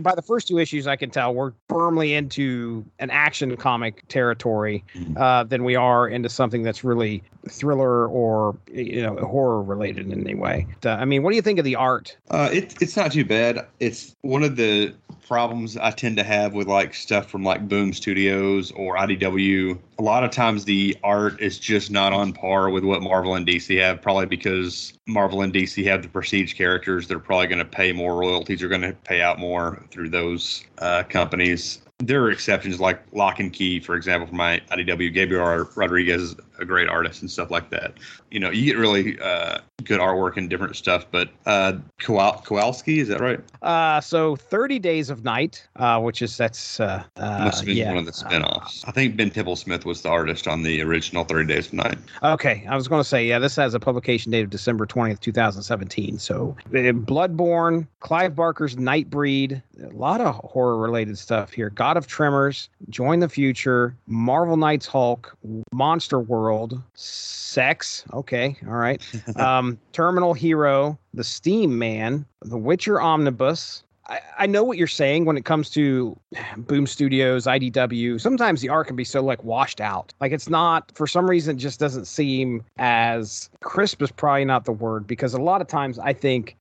By 0.00 0.14
the 0.14 0.20
first 0.20 0.46
two 0.48 0.58
issues, 0.58 0.86
I 0.86 0.96
can 1.10 1.22
tell 1.22 1.34
we're 1.34 1.52
firmly 1.68 2.14
into 2.14 2.84
an 2.98 3.10
action 3.10 3.56
comic 3.56 4.06
territory 4.08 4.84
uh, 5.16 5.44
than 5.44 5.64
we 5.64 5.76
are 5.76 6.08
into 6.08 6.28
something 6.28 6.62
that's 6.62 6.84
really 6.84 7.22
thriller 7.48 8.06
or 8.06 8.56
you 8.72 9.02
know 9.02 9.16
horror 9.16 9.62
related 9.62 10.10
in 10.10 10.20
any 10.20 10.34
way. 10.34 10.66
Uh, 10.84 10.90
I 10.90 11.04
mean, 11.04 11.22
what 11.22 11.30
do 11.30 11.36
you 11.36 11.42
think 11.42 11.58
of 11.58 11.64
the 11.64 11.76
art? 11.76 12.16
Uh, 12.30 12.48
it, 12.52 12.80
it's 12.80 12.96
not 12.96 13.12
too 13.12 13.24
bad. 13.24 13.66
It's 13.80 14.14
one 14.22 14.42
of 14.42 14.56
the 14.56 14.94
problems 15.26 15.76
I 15.76 15.90
tend 15.90 16.16
to 16.16 16.24
have 16.24 16.54
with 16.54 16.66
like 16.66 16.94
stuff 16.94 17.30
from 17.30 17.42
like 17.42 17.68
Boom 17.68 17.92
Studios 17.92 18.70
or 18.72 18.96
IDW. 18.96 19.78
A 19.98 20.02
lot 20.02 20.24
of 20.24 20.30
times 20.30 20.64
the 20.64 20.96
art 21.02 21.40
is 21.40 21.58
just 21.58 21.90
not 21.90 22.12
on 22.12 22.32
par 22.32 22.70
with 22.70 22.84
what 22.84 23.02
Marvel 23.02 23.34
and 23.34 23.46
DC 23.46 23.80
have, 23.80 24.02
probably 24.02 24.26
because 24.26 24.92
Marvel 25.06 25.42
and 25.42 25.52
DC 25.52 25.84
have 25.84 26.02
the 26.02 26.08
prestige 26.08 26.54
characters. 26.54 27.06
They're 27.08 27.18
probably 27.18 27.46
going 27.46 27.58
to 27.58 27.64
pay 27.64 27.92
more 27.92 28.16
royalties. 28.16 28.62
Are 28.62 28.68
going 28.68 28.82
to 28.82 28.92
pay 28.92 29.20
out 29.20 29.38
more 29.38 29.84
through 29.90 30.10
those 30.10 30.64
uh, 30.78 31.02
companies. 31.04 31.80
There 31.98 32.22
are 32.22 32.30
exceptions 32.30 32.80
like 32.80 33.00
Locke 33.12 33.40
and 33.40 33.52
Key, 33.52 33.78
for 33.80 33.94
example, 33.94 34.26
from 34.26 34.38
my 34.38 34.60
IDW. 34.70 35.12
Gabriel 35.12 35.66
Rodriguez 35.76 36.34
a 36.60 36.64
great 36.64 36.88
artist 36.88 37.22
and 37.22 37.30
stuff 37.30 37.50
like 37.50 37.70
that. 37.70 37.94
You 38.30 38.40
know, 38.40 38.50
you 38.50 38.64
get 38.64 38.78
really 38.78 39.18
uh, 39.20 39.58
good 39.84 40.00
artwork 40.00 40.36
and 40.36 40.48
different 40.48 40.76
stuff. 40.76 41.06
But 41.10 41.30
uh, 41.46 41.74
Kowal- 42.00 42.44
Kowalski, 42.44 43.00
is 43.00 43.08
that 43.08 43.20
right? 43.20 43.40
Uh, 43.62 44.00
so 44.00 44.36
30 44.36 44.78
Days 44.78 45.10
of 45.10 45.24
Night, 45.24 45.66
uh, 45.76 46.00
which 46.00 46.22
is 46.22 46.36
that's 46.36 46.80
uh, 46.80 47.02
uh 47.16 47.44
Must 47.44 47.58
have 47.58 47.66
been 47.66 47.76
yeah. 47.76 47.88
one 47.88 47.98
of 47.98 48.06
the 48.06 48.12
spin-offs. 48.12 48.84
I 48.86 48.92
think 48.92 49.16
Ben 49.16 49.30
Templesmith 49.30 49.84
was 49.84 50.02
the 50.02 50.08
artist 50.08 50.46
on 50.46 50.62
the 50.62 50.82
original 50.82 51.24
30 51.24 51.52
Days 51.52 51.66
of 51.68 51.74
Night. 51.74 51.98
Okay, 52.22 52.66
I 52.68 52.76
was 52.76 52.88
going 52.88 53.00
to 53.00 53.08
say, 53.08 53.26
yeah, 53.26 53.38
this 53.38 53.56
has 53.56 53.74
a 53.74 53.80
publication 53.80 54.32
date 54.32 54.42
of 54.44 54.50
December 54.50 54.86
20th, 54.86 55.20
2017. 55.20 56.18
So, 56.18 56.56
uh, 56.66 56.70
Bloodborne, 56.70 57.86
Clive 58.00 58.34
Barker's 58.34 58.76
Nightbreed, 58.76 59.62
a 59.82 59.88
lot 59.88 60.20
of 60.20 60.34
horror 60.34 60.76
related 60.76 61.18
stuff 61.18 61.52
here. 61.52 61.70
God 61.70 61.96
of 61.96 62.06
Tremors, 62.06 62.68
Join 62.88 63.20
the 63.20 63.28
Future, 63.28 63.96
Marvel 64.06 64.56
Knights 64.56 64.86
Hulk, 64.86 65.36
Monster 65.72 66.20
World, 66.50 66.82
Sex. 66.94 68.04
Okay, 68.12 68.56
all 68.66 68.74
right. 68.74 69.00
um, 69.36 69.78
Terminal 69.92 70.34
Hero, 70.34 70.98
The 71.14 71.22
Steam 71.22 71.78
Man, 71.78 72.26
The 72.42 72.58
Witcher 72.58 73.00
Omnibus. 73.00 73.84
I, 74.08 74.20
I 74.36 74.46
know 74.46 74.64
what 74.64 74.76
you're 74.76 74.88
saying 74.88 75.26
when 75.26 75.36
it 75.36 75.44
comes 75.44 75.70
to 75.70 76.18
Boom 76.56 76.88
Studios, 76.88 77.46
IDW. 77.46 78.20
Sometimes 78.20 78.62
the 78.62 78.68
art 78.68 78.88
can 78.88 78.96
be 78.96 79.04
so 79.04 79.22
like 79.22 79.44
washed 79.44 79.80
out. 79.80 80.12
Like 80.20 80.32
it's 80.32 80.48
not 80.48 80.90
for 80.96 81.06
some 81.06 81.30
reason 81.30 81.56
it 81.56 81.60
just 81.60 81.78
doesn't 81.78 82.06
seem 82.06 82.64
as 82.78 83.48
crisp 83.60 84.02
is 84.02 84.10
probably 84.10 84.44
not 84.44 84.64
the 84.64 84.72
word 84.72 85.06
because 85.06 85.34
a 85.34 85.40
lot 85.40 85.60
of 85.60 85.68
times 85.68 86.00
I 86.00 86.12
think 86.12 86.56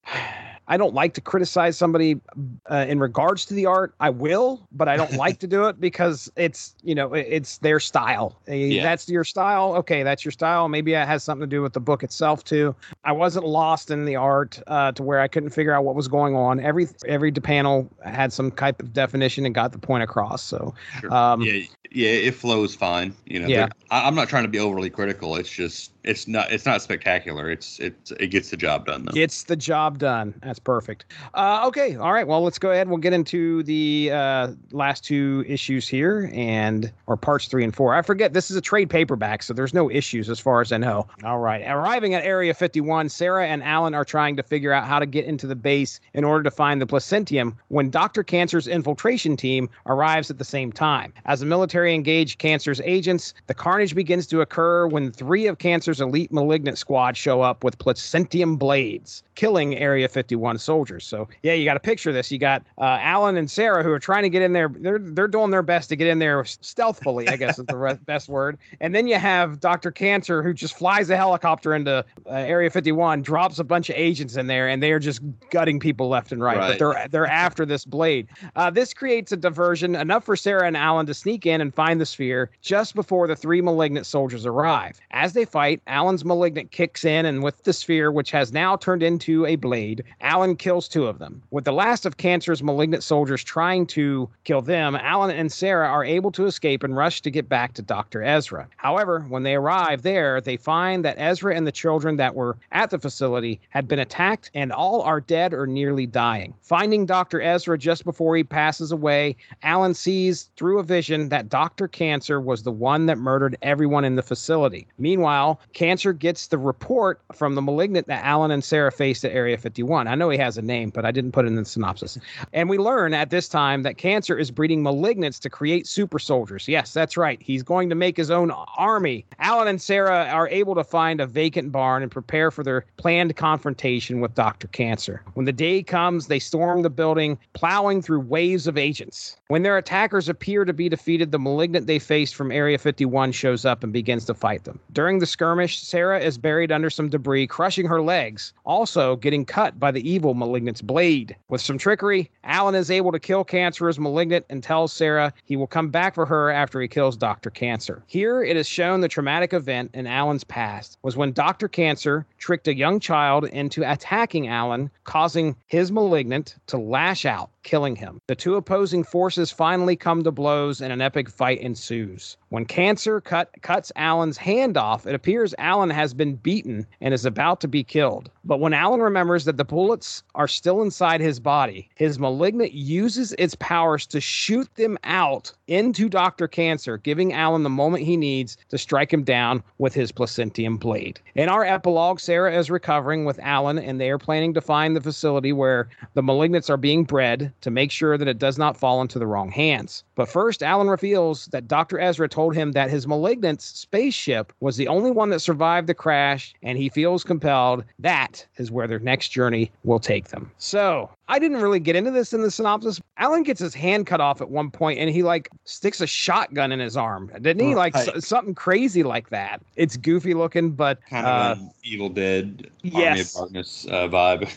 I 0.70 0.78
don't 0.78 0.94
like 0.94 1.16
to 1.16 1.22
criticize 1.22 1.78
somebody 1.78 2.22
uh, 2.70 2.86
in 2.88 3.00
regards 3.00 3.46
to 3.48 3.56
the 3.56 3.66
art. 3.66 3.96
I 4.00 4.12
will, 4.12 4.68
but 4.72 4.88
I 4.88 4.96
don't 4.96 5.14
like 5.14 5.40
to 5.40 5.48
do 5.48 5.66
it 5.66 5.82
because 5.82 6.32
it's 6.36 6.76
you 6.84 6.94
know 6.94 7.14
it's 7.14 7.58
their 7.58 7.80
style. 7.80 8.40
Yeah. 8.48 8.84
That's 8.84 9.10
your 9.10 9.24
style. 9.24 9.76
Okay, 9.78 10.04
that's 10.04 10.24
your 10.24 10.32
style. 10.32 10.70
Maybe 10.70 10.94
it 10.94 11.08
has 11.08 11.24
something 11.24 11.50
to 11.50 11.56
do 11.56 11.64
with 11.64 11.74
the 11.74 11.80
book 11.80 12.04
itself 12.04 12.44
too. 12.44 12.76
I 13.04 13.12
wasn't 13.12 13.46
lost 13.46 13.90
in 13.90 14.06
the 14.06 14.16
art 14.16 14.62
uh, 14.68 14.92
to 14.94 15.04
where 15.04 15.20
I 15.20 15.28
couldn't 15.28 15.50
figure 15.50 15.74
out 15.74 15.84
what 15.84 15.96
was 15.96 16.08
going 16.08 16.36
on. 16.36 16.60
Every 16.60 16.88
every 17.08 17.32
panel 17.32 17.90
had 18.06 18.32
some 18.32 18.52
type 18.52 18.82
of 18.82 18.94
definition 18.94 19.46
and 19.46 19.56
got 19.56 19.72
the 19.72 19.80
point 19.80 20.04
across. 20.04 20.44
So 20.44 20.76
Sure. 21.00 21.14
um, 21.14 21.42
yeah, 21.42 21.62
yeah, 21.92 22.10
it 22.10 22.36
flows 22.36 22.76
fine. 22.76 23.14
You 23.26 23.40
know, 23.40 23.48
Yeah. 23.48 23.70
I, 23.90 24.08
I'm 24.08 24.16
not 24.16 24.30
trying 24.30 24.44
to 24.44 24.50
be 24.50 24.60
overly 24.60 24.90
critical. 24.90 25.36
It's 25.36 25.50
just 25.50 25.92
it's 26.04 26.28
not 26.28 26.52
it's 26.52 26.66
not 26.66 26.82
spectacular. 26.82 27.50
It's 27.50 27.80
it's 27.80 28.12
it 28.12 28.28
gets 28.28 28.50
the 28.52 28.58
job 28.58 28.86
done 28.86 29.06
though. 29.06 29.12
Gets 29.12 29.44
the 29.44 29.56
job 29.56 29.98
done. 29.98 30.34
That's 30.42 30.60
perfect. 30.60 31.06
Uh, 31.34 31.64
okay. 31.68 31.96
All 31.96 32.14
right. 32.14 32.26
Well, 32.26 32.42
let's 32.42 32.60
go 32.60 32.72
ahead. 32.72 32.88
We'll 32.88 32.98
get 32.98 33.14
into 33.14 33.64
the 33.64 34.12
uh, 34.14 34.52
last 34.72 35.04
two 35.04 35.44
issues 35.48 35.88
here 35.88 36.30
and 36.34 36.92
or 37.08 37.18
parts 37.18 37.48
three 37.48 37.64
and 37.64 37.76
four. 37.76 37.94
I 37.94 38.02
forget 38.02 38.34
this 38.34 38.50
is 38.50 38.56
a 38.56 38.62
trade 38.62 38.90
paperback, 38.90 39.44
so 39.44 39.54
there's 39.54 39.74
no 39.74 39.92
issues 39.92 40.30
as 40.30 40.40
far 40.40 40.62
as 40.62 40.72
I 40.72 40.78
know. 40.78 41.08
All 41.24 41.40
right. 41.40 41.64
Arriving 41.68 42.14
at 42.14 42.24
Area 42.24 42.54
51, 42.54 43.10
Sarah 43.10 43.48
and 43.48 43.62
Alan 43.64 43.94
are 43.94 44.06
trying 44.06 44.38
to 44.38 44.44
figure 44.44 44.72
out 44.72 44.88
how 44.88 45.00
to 45.00 45.06
get 45.06 45.26
into 45.26 45.48
the 45.48 45.56
base 45.56 46.00
in 46.14 46.24
order 46.24 46.44
to 46.44 46.52
find 46.52 46.82
the 46.82 46.88
placentium 46.88 47.58
when 47.68 47.90
Dr. 47.90 48.24
Cancer's 48.24 48.68
infiltration 48.68 49.36
team 49.36 49.70
arrives 49.86 50.32
at 50.32 50.38
the 50.38 50.46
same 50.46 50.72
time. 50.72 51.14
As 51.26 51.42
the 51.42 51.46
military 51.46 51.94
engage 51.94 52.38
Cancer's 52.38 52.82
agents, 52.82 53.34
the 53.48 53.54
carnage 53.54 53.96
begins 53.96 54.28
to 54.28 54.42
occur 54.42 54.88
when 54.88 55.12
three 55.12 55.48
of 55.48 55.58
Cancer's 55.58 55.89
elite 55.98 56.32
malignant 56.32 56.78
squad 56.78 57.18
show 57.18 57.42
up 57.42 57.64
with 57.64 57.78
placentium 57.80 58.56
blades, 58.58 59.24
killing 59.36 59.76
Area 59.78 60.08
51 60.08 60.58
soldiers. 60.60 61.06
So, 61.06 61.28
yeah, 61.44 61.54
you 61.54 61.66
got 61.66 61.74
to 61.74 61.80
picture 61.80 62.12
this. 62.14 62.32
You 62.32 62.38
got 62.38 62.64
uh, 62.78 62.98
Alan 63.02 63.38
and 63.38 63.50
Sarah 63.50 63.84
who 63.84 63.92
are 63.92 64.00
trying 64.00 64.24
to 64.24 64.30
get 64.30 64.42
in 64.42 64.54
there. 64.54 64.70
They're 64.70 65.00
they're 65.00 65.28
doing 65.28 65.52
their 65.52 65.64
best 65.64 65.90
to 65.90 65.96
get 65.96 66.08
in 66.08 66.20
there 66.20 66.44
stealthily, 66.46 67.28
I 67.28 67.36
guess 67.36 67.58
is 67.58 67.66
the 67.66 67.78
re- 67.78 67.98
best 68.06 68.30
word. 68.30 68.58
And 68.80 68.94
then 68.94 69.08
you 69.08 69.16
have 69.16 69.60
Dr. 69.60 69.92
Cancer 69.92 70.44
who 70.44 70.54
just 70.54 70.78
flies 70.78 71.10
a 71.10 71.18
helicopter 71.18 71.74
into 71.74 72.06
uh, 72.26 72.30
Area 72.30 72.70
51, 72.70 73.22
drops 73.22 73.60
a 73.60 73.64
bunch 73.64 73.90
of 73.90 73.96
agents 73.96 74.36
in 74.36 74.48
there, 74.48 74.68
and 74.68 74.84
they're 74.84 75.00
just 75.00 75.22
gutting 75.50 75.80
people 75.80 76.10
left 76.10 76.32
and 76.32 76.42
right. 76.42 76.58
But 76.58 76.80
they're 76.80 77.08
they're 77.10 77.28
after 77.28 77.66
this 77.66 77.86
blade. 77.86 78.28
Uh, 78.56 78.70
this 78.70 78.94
creates 78.94 79.32
a 79.32 79.38
diversion 79.38 79.96
enough 79.96 80.24
for 80.26 80.36
Sarah 80.36 80.68
and 80.68 80.78
Alan 80.78 81.06
to 81.06 81.14
sneak 81.14 81.46
in 81.46 81.62
and 81.62 81.74
find 81.74 82.00
the 82.00 82.06
sphere 82.06 82.52
just 82.62 82.96
before 82.96 83.28
the 83.28 83.36
three 83.36 83.62
malignant 83.62 84.06
soldiers 84.06 84.46
arrive. 84.46 85.00
As 85.12 85.34
they 85.34 85.46
fight, 85.46 85.79
Alan's 85.88 86.26
malignant 86.26 86.72
kicks 86.72 87.06
in, 87.06 87.26
and 87.26 87.44
with 87.44 87.64
the 87.64 87.74
sphere, 87.74 88.12
which 88.12 88.32
has 88.32 88.54
now 88.54 88.76
turned 88.76 89.04
into 89.04 89.46
a 89.46 89.56
blade, 89.56 90.04
Alan 90.22 90.56
kills 90.56 90.88
two 90.88 91.08
of 91.08 91.20
them. 91.20 91.42
With 91.52 91.66
the 91.66 91.74
last 91.74 92.06
of 92.06 92.18
Cancer's 92.18 92.64
malignant 92.64 93.04
soldiers 93.04 93.44
trying 93.44 93.86
to 93.88 94.30
kill 94.44 94.62
them, 94.62 94.96
Alan 94.96 95.32
and 95.32 95.52
Sarah 95.52 95.88
are 95.88 96.04
able 96.04 96.32
to 96.32 96.46
escape 96.46 96.84
and 96.84 96.96
rush 96.96 97.22
to 97.22 97.32
get 97.32 97.50
back 97.50 97.74
to 97.74 97.82
Dr. 97.82 98.24
Ezra. 98.24 98.68
However, 98.78 99.22
when 99.30 99.44
they 99.44 99.56
arrive 99.56 100.02
there, 100.02 100.42
they 100.42 100.58
find 100.58 101.04
that 101.06 101.20
Ezra 101.20 101.56
and 101.56 101.66
the 101.66 101.72
children 101.72 102.18
that 102.18 102.36
were 102.36 102.58
at 102.72 102.90
the 102.90 103.00
facility 103.00 103.60
had 103.70 103.88
been 103.88 104.00
attacked 104.00 104.52
and 104.54 104.72
all 104.72 105.02
are 105.02 105.22
dead 105.22 105.54
or 105.54 105.68
nearly 105.68 106.06
dying. 106.06 106.54
Finding 106.62 107.06
Dr. 107.06 107.42
Ezra 107.42 107.78
just 107.78 108.06
before 108.06 108.36
he 108.36 108.44
passes 108.44 108.92
away, 108.92 109.36
Alan 109.64 109.94
sees 109.94 110.50
through 110.56 110.80
a 110.80 110.84
vision 110.84 111.30
that 111.30 111.50
Dr. 111.50 111.88
Cancer 111.88 112.40
was 112.42 112.64
the 112.64 112.72
one 112.72 113.06
that 113.06 113.18
murdered 113.18 113.58
everyone 113.62 114.06
in 114.06 114.16
the 114.16 114.24
facility. 114.24 114.88
Meanwhile, 114.98 115.60
Cancer 115.74 116.14
gets 116.14 116.48
the 116.48 116.58
report 116.58 117.22
from 117.34 117.56
the 117.56 117.62
malignant 117.62 118.08
that 118.08 118.24
Alan 118.24 118.52
and 118.52 118.64
Sarah 118.64 118.92
faced 118.92 119.24
at 119.24 119.32
Area 119.32 119.58
51. 119.58 120.08
I 120.08 120.16
know 120.16 120.30
he 120.30 120.38
has 120.38 120.58
a 120.58 120.62
name, 120.62 120.90
but 120.90 121.06
I 121.06 121.12
didn't 121.12 121.32
put 121.32 121.46
it 121.46 121.50
in 121.50 121.56
the 121.56 121.66
synopsis. 121.66 122.18
And 122.54 122.70
we 122.70 122.78
learn 122.78 123.14
at 123.14 123.30
this 123.30 123.48
time 123.48 123.84
that 123.84 123.98
Cancer 123.98 124.38
is 124.38 124.52
breeding 124.52 124.84
malignants 124.84 125.40
to 125.40 125.50
create 125.50 125.88
super 125.88 126.20
soldiers. 126.20 126.68
Yes, 126.68 126.94
that's 126.94 127.18
right. 127.18 127.42
He's 127.42 127.64
going 127.64 127.90
to 127.90 127.96
make 127.96 128.18
his 128.18 128.32
own 128.32 128.52
army. 128.52 129.26
Alan 129.40 129.68
and 129.68 129.82
Sarah 129.82 130.26
are 130.26 130.50
able 130.50 130.76
to 130.76 130.84
find 130.84 131.22
a 131.22 131.28
vacant 131.28 131.72
barn 131.72 132.04
and 132.04 132.12
prepare 132.12 132.52
for 132.52 132.64
their 132.64 132.86
planned 132.98 133.36
confrontation 133.36 134.22
with 134.22 134.36
Dr. 134.36 134.68
Cancer. 134.68 135.22
When 135.36 135.46
the 135.46 135.54
day 135.54 135.84
comes, 135.84 136.28
they 136.28 136.40
storm 136.40 136.82
the 136.82 136.90
building, 136.90 137.38
plowing 137.54 138.02
through 138.02 138.22
waves 138.22 138.68
of 138.68 138.78
agents. 138.78 139.38
When 139.48 139.64
their 139.64 139.78
attackers 139.78 140.30
appear 140.30 140.66
to 140.66 140.74
be 140.74 140.90
defeated, 140.90 141.32
the 141.32 141.40
malignant 141.40 141.88
they 141.88 142.00
faced 142.00 142.36
from 142.36 142.52
Area 142.52 142.78
51 142.78 143.32
shows 143.32 143.66
up 143.66 143.84
and 143.84 143.94
begins 143.94 144.26
to 144.26 144.34
fight 144.34 144.64
them. 144.64 144.80
During 144.92 145.20
the 145.20 145.26
skirmish, 145.26 145.59
Sarah 145.68 146.20
is 146.20 146.38
buried 146.38 146.72
under 146.72 146.90
some 146.90 147.10
debris, 147.10 147.48
crushing 147.48 147.88
her 147.88 148.02
legs, 148.02 148.54
also 148.66 149.16
getting 149.16 149.46
cut 149.46 149.80
by 149.80 149.92
the 149.92 150.10
evil 150.10 150.34
malignant's 150.34 150.82
blade. 150.82 151.36
With 151.50 151.62
some 151.62 151.78
trickery, 151.78 152.32
Alan 152.44 152.76
is 152.76 152.92
able 152.92 153.12
to 153.12 153.20
kill 153.20 153.44
Cancer 153.44 153.90
as 153.90 154.00
malignant 154.00 154.46
and 154.50 154.64
tells 154.64 154.94
Sarah 154.94 155.34
he 155.44 155.56
will 155.56 155.68
come 155.68 155.90
back 155.90 156.16
for 156.16 156.26
her 156.26 156.50
after 156.50 156.82
he 156.82 156.88
kills 156.88 157.18
Dr. 157.18 157.50
Cancer. 157.50 158.04
Here, 158.08 158.44
it 158.44 158.58
is 158.58 158.68
shown 158.68 159.02
the 159.02 159.08
traumatic 159.08 159.54
event 159.54 159.92
in 159.94 160.08
Alan's 160.08 160.44
past 160.44 160.98
was 161.02 161.18
when 161.18 161.34
Dr. 161.34 161.68
Cancer 161.68 162.26
tricked 162.38 162.68
a 162.68 162.76
young 162.76 163.00
child 163.00 163.46
into 163.46 163.90
attacking 163.90 164.48
Alan, 164.48 164.90
causing 165.04 165.56
his 165.68 165.92
malignant 165.92 166.56
to 166.68 166.78
lash 166.78 167.26
out, 167.26 167.50
killing 167.64 167.96
him. 167.96 168.22
The 168.28 168.36
two 168.36 168.56
opposing 168.56 169.04
forces 169.04 169.52
finally 169.52 169.96
come 169.96 170.24
to 170.24 170.32
blows 170.32 170.82
and 170.82 170.92
an 170.92 171.02
epic 171.02 171.30
fight 171.30 171.60
ensues. 171.60 172.38
When 172.50 172.66
Cancer 172.66 173.22
cut, 173.22 173.50
cuts 173.62 173.92
Alan's 173.96 174.38
hand 174.38 174.78
off, 174.78 175.06
it 175.06 175.16
appears 175.16 175.54
Alan 175.58 175.90
has 175.90 176.14
been 176.14 176.36
beaten 176.36 176.88
and 177.02 177.14
is 177.14 177.26
about 177.26 177.62
to 177.62 177.68
be 177.68 177.84
killed. 177.84 178.32
But 178.44 178.60
when 178.60 178.74
Alan 178.74 179.02
remembers 179.02 179.46
that 179.46 179.58
the 179.58 179.66
bullets 179.66 180.24
are 180.36 180.48
still 180.48 180.82
inside 180.82 181.22
his 181.22 181.40
body, 181.40 181.90
his 181.96 182.18
malignant 182.18 182.74
uses 182.74 183.34
its 183.38 183.56
powers 183.56 184.08
to 184.08 184.20
shoot 184.20 184.74
them 184.76 184.98
out 185.04 185.52
into 185.68 186.10
Dr. 186.10 186.48
Cancer, 186.48 186.98
giving 186.98 187.34
Alan 187.34 187.64
the 187.64 187.70
moment 187.70 188.04
he 188.04 188.18
needs 188.18 188.58
to 188.70 188.78
strike 188.78 189.14
him 189.14 189.24
down 189.24 189.64
with 189.78 189.94
his 189.94 190.12
placentium 190.12 190.78
blade. 190.78 191.20
In 191.36 191.50
our 191.50 191.64
epilogue, 191.64 192.20
Sarah 192.20 192.58
is 192.58 192.72
recovering 192.72 193.26
with 193.26 193.40
Alan, 193.40 193.78
and 193.78 194.02
they 194.02 194.10
are 194.10 194.18
planning 194.18 194.54
to 194.56 194.62
find 194.62 194.96
the 194.96 195.02
facility 195.02 195.54
where 195.54 195.90
the 196.16 196.24
malignants 196.24 196.70
are 196.70 196.78
being 196.78 197.04
bred 197.04 197.49
to 197.62 197.72
make 197.72 197.92
sure 197.92 198.18
that 198.18 198.28
it 198.28 198.40
does 198.40 198.58
not 198.58 198.78
fall 198.78 199.02
into 199.02 199.20
the 199.20 199.28
wrong 199.28 199.52
hands. 199.52 200.04
But 200.16 200.30
first, 200.30 200.64
Alan 200.64 200.90
reveals 200.90 201.48
that 201.48 201.68
Dr. 201.68 202.00
Ezra 202.00 202.28
told 202.28 202.56
him 202.56 202.72
that 202.74 202.90
his 202.90 203.08
malignant's 203.08 203.66
spaceship 203.66 204.54
was 204.60 204.78
the 204.78 204.88
only 204.88 205.12
one 205.12 205.30
that 205.30 205.40
survived 205.40 205.88
the 205.88 205.94
crash, 205.94 206.54
and 206.64 206.78
he 206.78 206.90
feels 206.90 207.24
compelled 207.24 207.84
that 208.00 208.46
is 208.58 208.72
where 208.72 208.88
their 208.88 209.00
next 209.00 209.30
journey 209.30 209.72
will 209.84 210.00
take 210.00 210.30
them. 210.30 210.52
So, 210.58 211.10
I 211.30 211.40
didn't 211.40 211.62
really 211.62 211.80
get 211.80 211.96
into 211.96 212.12
this 212.12 212.34
in 212.34 212.42
the 212.42 212.52
synopsis. 212.52 213.00
Alan 213.18 213.44
gets 213.44 213.60
his 213.62 213.74
hand 213.74 214.08
cut 214.08 214.20
off 214.20 214.42
at 214.42 214.50
one 214.50 214.72
point 214.72 215.00
and 215.00 215.10
he 215.10 215.24
like 215.24 215.48
sticks 215.64 216.02
a 216.02 216.08
shotgun 216.08 216.72
in 216.72 216.80
his 216.80 216.98
arm, 216.98 217.32
didn't 217.42 217.66
he? 217.66 217.76
Like 217.76 217.94
Right. 217.96 218.10
s- 218.18 218.26
something 218.28 218.56
crazy 218.56 219.04
like 219.04 219.30
that. 219.30 219.62
It's 219.76 219.96
goofy 219.96 220.34
looking, 220.34 220.72
but 220.72 221.00
Kind 221.10 221.26
uh, 221.26 221.30
of 221.30 221.60
an 221.60 221.72
Evil 221.84 222.10
Dead 222.10 222.68
Army 222.84 223.04
yes. 223.04 223.36
of 223.36 223.42
Darkness 223.42 223.86
uh, 223.90 224.08
vibe. 224.08 224.50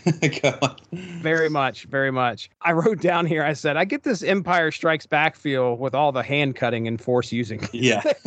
Very 1.22 1.48
much, 1.48 1.84
very 1.84 2.10
much. 2.10 2.50
I 2.62 2.72
wrote 2.72 3.00
down 3.00 3.26
here. 3.26 3.44
I 3.44 3.52
said 3.52 3.76
I 3.76 3.84
get 3.84 4.02
this 4.02 4.22
Empire 4.22 4.70
Strikes 4.70 5.06
Back 5.06 5.36
feel 5.36 5.76
with 5.76 5.94
all 5.94 6.10
the 6.12 6.22
hand 6.22 6.56
cutting 6.56 6.88
and 6.88 7.00
force 7.00 7.30
using. 7.32 7.60
Yeah. 7.72 8.02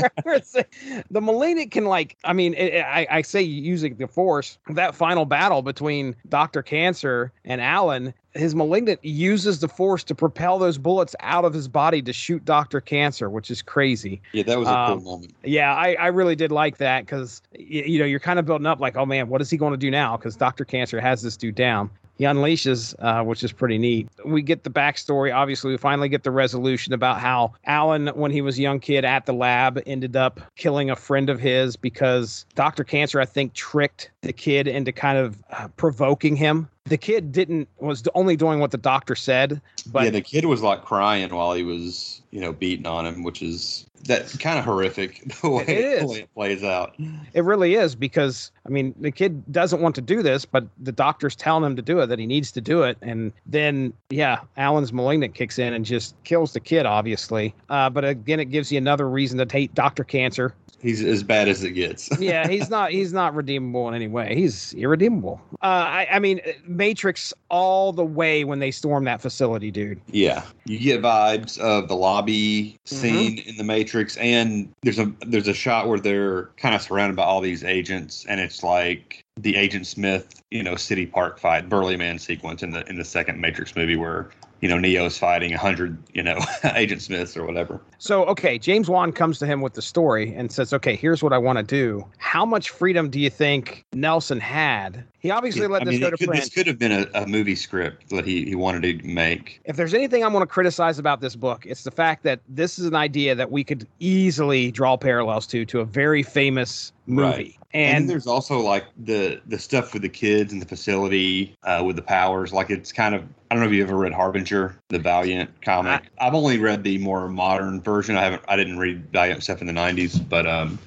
the 1.10 1.22
malignant 1.22 1.72
can 1.72 1.86
like. 1.86 2.18
I 2.24 2.34
mean, 2.34 2.54
it, 2.56 2.74
it- 2.74 2.86
I, 2.86 3.08
I 3.10 3.22
say 3.22 3.42
using 3.42 3.96
the 3.96 4.08
force. 4.08 4.58
That 4.70 4.94
final 4.96 5.26
battle 5.26 5.62
between 5.62 6.16
Doctor 6.30 6.62
Cancer 6.62 7.32
and 7.46 7.62
Alan. 7.62 8.14
His 8.36 8.54
malignant 8.54 9.04
uses 9.04 9.60
the 9.62 9.68
force 9.70 10.04
to 10.04 10.16
propel 10.16 10.60
those 10.60 10.78
bullets 10.78 11.16
out 11.22 11.46
of 11.46 11.54
his 11.54 11.68
body 11.68 12.02
to 12.02 12.12
shoot 12.14 12.44
Doctor 12.44 12.82
Cancer, 12.82 13.30
which 13.30 13.50
is 13.50 13.62
crazy. 13.62 14.22
Yeah, 14.34 14.44
that 14.44 14.60
was 14.60 14.68
a 14.68 14.78
Um, 14.78 15.00
cool 15.00 15.12
moment. 15.14 15.34
Yeah, 15.44 15.74
I, 15.74 15.94
I 15.94 16.08
really 16.08 16.36
did 16.36 16.52
like 16.52 16.78
that 16.78 17.06
because 17.06 17.42
you 17.58 17.98
know 17.98 18.06
you're 18.06 18.20
kind 18.20 18.38
of 18.38 18.46
building 18.46 18.68
up 18.68 18.80
like, 18.80 18.98
oh 18.98 19.06
man, 19.06 19.30
what 19.30 19.42
is 19.42 19.50
he 19.50 19.58
going 19.58 19.72
to 19.72 19.78
do 19.78 19.90
now? 19.90 20.18
Because 20.18 20.36
Doctor 20.36 20.66
Cancer 20.66 21.00
has 21.00 21.22
this 21.22 21.38
dude 21.38 21.56
down. 21.56 21.90
He 22.18 22.24
unleashes, 22.24 22.96
uh, 23.00 23.24
which 23.26 23.44
is 23.44 23.52
pretty 23.52 23.78
neat. 23.78 24.08
We 24.24 24.42
get 24.42 24.64
the 24.64 24.70
backstory. 24.70 25.36
Obviously, 25.36 25.72
we 25.72 25.78
finally 25.78 26.08
get 26.08 26.24
the 26.24 26.32
resolution 26.32 26.94
about 26.94 27.20
how 27.20 27.54
Alan, 27.66 28.08
when 28.08 28.32
he 28.32 28.40
was 28.40 28.58
a 28.58 28.62
young 28.62 28.80
kid 28.80 29.04
at 29.04 29.26
the 29.26 29.34
lab, 29.34 29.82
ended 29.86 30.16
up 30.16 30.40
killing 30.56 30.90
a 30.90 30.96
friend 30.96 31.30
of 31.30 31.42
his 31.42 31.76
because 31.76 32.46
Doctor 32.56 32.86
Cancer, 32.86 33.20
I 33.20 33.26
think, 33.26 33.54
tricked 33.54 34.12
the 34.22 34.32
kid 34.32 34.66
into 34.66 34.94
kind 34.94 35.18
of 35.18 35.44
uh, 35.50 35.68
provoking 35.76 36.38
him 36.38 36.70
the 36.88 36.98
kid 36.98 37.32
didn't 37.32 37.68
was 37.80 38.04
only 38.14 38.36
doing 38.36 38.60
what 38.60 38.72
the 38.72 38.78
doctor 38.78 39.16
said, 39.16 39.60
but 39.92 40.04
yeah, 40.04 40.10
the 40.12 40.22
kid 40.22 40.46
was 40.46 40.62
like 40.62 40.84
crying 40.84 41.34
while 41.34 41.54
he 41.54 41.64
was, 41.64 42.22
you 42.30 42.40
know, 42.40 42.54
beating 42.54 42.86
on 42.86 43.06
him, 43.08 43.24
which 43.24 43.42
is 43.42 43.88
that's 44.04 44.38
kind 44.38 44.60
of 44.60 44.66
horrific 44.66 45.24
the 45.42 45.50
way 45.50 45.64
It 45.64 45.70
is. 45.70 46.02
the 46.02 46.08
way 46.08 46.20
it 46.20 46.34
plays 46.36 46.64
out. 46.64 46.94
It 47.34 47.44
really 47.44 47.74
is 47.74 47.96
because 47.96 48.52
I 48.68 48.70
mean 48.70 48.94
the 49.00 49.10
kid 49.10 49.52
doesn't 49.52 49.82
want 49.82 49.96
to 49.96 50.02
do 50.02 50.22
this, 50.22 50.46
but 50.46 50.68
the 50.80 50.92
doctor's 50.92 51.36
telling 51.36 51.64
him 51.64 51.76
to 51.76 51.82
do 51.82 52.00
it, 52.02 52.06
that 52.08 52.20
he 52.20 52.28
needs 52.28 52.52
to 52.52 52.62
do 52.62 52.84
it, 52.84 53.00
and 53.02 53.32
then 53.48 53.92
yeah, 54.12 54.42
Alan's 54.58 54.94
malignant 54.94 55.34
kicks 55.34 55.58
in 55.58 55.74
and 55.74 55.86
just 55.86 56.16
kills 56.24 56.54
the 56.54 56.60
kid, 56.60 56.86
obviously. 56.86 57.56
Uh, 57.70 57.90
but 57.90 58.06
again, 58.06 58.40
it 58.40 58.46
gives 58.52 58.72
you 58.72 58.78
another 58.78 59.10
reason 59.10 59.40
to 59.40 59.52
hate 59.52 59.74
Doctor 59.74 60.04
Cancer. 60.04 60.54
He's 60.86 61.04
as 61.04 61.24
bad 61.24 61.48
as 61.50 61.64
it 61.64 61.72
gets. 61.72 62.10
Yeah, 62.20 62.48
he's 62.48 62.70
not 62.70 62.92
he's 62.92 63.12
not 63.12 63.34
redeemable 63.34 63.88
in 63.88 63.96
any 63.96 64.08
way. 64.08 64.36
He's 64.36 64.74
irredeemable. 64.76 65.42
Uh, 65.62 65.66
I 65.66 66.08
I 66.12 66.20
mean 66.20 66.40
Matrix 66.68 67.34
all 67.50 67.92
the 67.92 68.06
way 68.06 68.44
when 68.44 68.60
they 68.60 68.70
storm 68.70 69.04
that 69.06 69.20
facility, 69.22 69.72
dude. 69.72 70.00
Yeah, 70.12 70.44
you 70.66 70.78
get 70.78 71.02
vibes 71.02 71.58
of 71.60 71.88
the 71.88 71.96
lobby 71.96 72.78
Mm-hmm. 72.86 72.96
scene 72.96 73.40
in 73.40 73.58
the 73.58 73.64
Matrix, 73.64 74.16
and 74.18 74.70
there's 74.84 75.00
a 75.00 75.12
there's 75.26 75.48
a 75.48 75.54
shot 75.56 75.88
where 75.90 76.00
they're 76.00 76.44
kind 76.58 76.76
of 76.76 76.82
surrounded 76.84 77.16
by 77.16 77.24
all 77.24 77.42
these 77.42 77.64
agents, 77.64 78.24
and 78.30 78.40
it's 78.40 78.62
like 78.64 79.24
the 79.38 79.56
Agent 79.56 79.88
Smith, 79.88 80.42
you 80.52 80.62
know, 80.62 80.76
City 80.76 81.08
Park 81.08 81.40
fight, 81.40 81.68
Burly 81.68 81.98
Man 81.98 82.20
sequence 82.20 82.62
in 82.62 82.70
the 82.72 82.88
in 82.88 82.98
the 82.98 83.04
second 83.04 83.42
Matrix 83.42 83.76
movie 83.76 83.96
where 83.96 84.30
you 84.66 84.72
know 84.72 84.80
Neo's 84.80 85.16
fighting 85.16 85.54
a 85.54 85.60
hundred, 85.60 85.96
you 86.16 86.24
know, 86.24 86.40
Agent 86.74 87.00
Smiths 87.00 87.38
or 87.38 87.46
whatever. 87.46 87.80
So, 88.00 88.26
okay, 88.26 88.58
James 88.58 88.90
Wan 88.90 89.12
comes 89.12 89.38
to 89.38 89.46
him 89.46 89.62
with 89.62 89.74
the 89.74 89.82
story 89.84 90.34
and 90.34 90.52
says, 90.52 90.74
"Okay, 90.74 90.96
here's 90.96 91.22
what 91.22 91.34
I 91.34 91.38
want 91.38 91.60
to 91.60 91.64
do. 91.64 92.04
How 92.18 92.48
much 92.48 92.72
freedom 92.72 93.12
do 93.12 93.20
you 93.20 93.30
think 93.30 93.86
Nelson 93.94 94.40
had? 94.40 95.04
He 95.20 95.30
obviously 95.30 95.68
let 95.68 95.84
I 95.84 95.86
this 95.86 95.92
mean, 95.92 96.02
go 96.02 96.10
to 96.10 96.18
could, 96.18 96.30
this 96.30 96.50
could 96.50 96.66
have 96.66 96.80
been 96.80 96.92
a, 96.92 97.06
a 97.14 97.28
movie 97.28 97.54
script 97.54 98.10
that 98.10 98.26
he, 98.26 98.46
he 98.46 98.56
wanted 98.56 99.02
to 99.02 99.08
make. 99.08 99.62
If 99.66 99.76
there's 99.76 99.94
anything 99.94 100.24
I 100.24 100.28
want 100.30 100.42
to 100.42 100.48
criticize 100.48 100.98
about 100.98 101.22
this 101.22 101.36
book, 101.36 101.64
it's 101.68 101.84
the 101.84 101.92
fact 101.92 102.24
that 102.24 102.40
this 102.50 102.80
is 102.80 102.88
an 102.88 102.96
idea 102.96 103.36
that 103.36 103.52
we 103.52 103.64
could 103.64 103.88
easily 104.00 104.72
draw 104.72 104.98
parallels 104.98 105.46
to 105.48 105.64
to 105.66 105.80
a 105.80 105.86
very 105.86 106.24
famous 106.24 106.92
movie. 107.06 107.28
Right. 107.28 107.56
And, 107.76 107.98
And, 107.98 108.10
there's 108.10 108.26
also 108.26 108.62
like 108.62 108.86
the 109.04 109.42
the 109.48 109.60
stuff 109.60 109.92
with 109.92 110.02
the 110.02 110.10
kids 110.10 110.54
and 110.54 110.62
the 110.62 110.66
facility 110.66 111.58
uh, 111.64 111.84
with 111.86 111.98
the 111.98 112.02
powers. 112.02 112.54
Like 112.54 112.70
it's 112.70 112.94
kind 112.94 113.14
of 113.14 113.24
I 113.52 113.56
don't 113.56 113.62
know 113.62 113.70
if 113.70 113.76
you 113.76 113.84
ever 113.84 113.98
read 113.98 114.14
Harbinger, 114.14 114.78
the 114.88 114.98
Valiant 114.98 115.50
comic. 115.62 116.04
I, 116.20 116.24
have 116.24 116.34
only 116.34 116.58
read 116.58 116.86
the 116.86 116.98
more 117.00 117.28
modern 117.28 117.82
version. 117.82 118.16
I 118.16 118.22
haven't 118.24 118.44
I 118.48 118.56
didn't 118.56 118.78
read 118.78 119.12
Valiant 119.12 119.44
stuff 119.44 119.60
in 119.60 119.68
the 119.68 119.74
'90s, 119.74 120.24
but 120.30 120.48
um, 120.48 120.80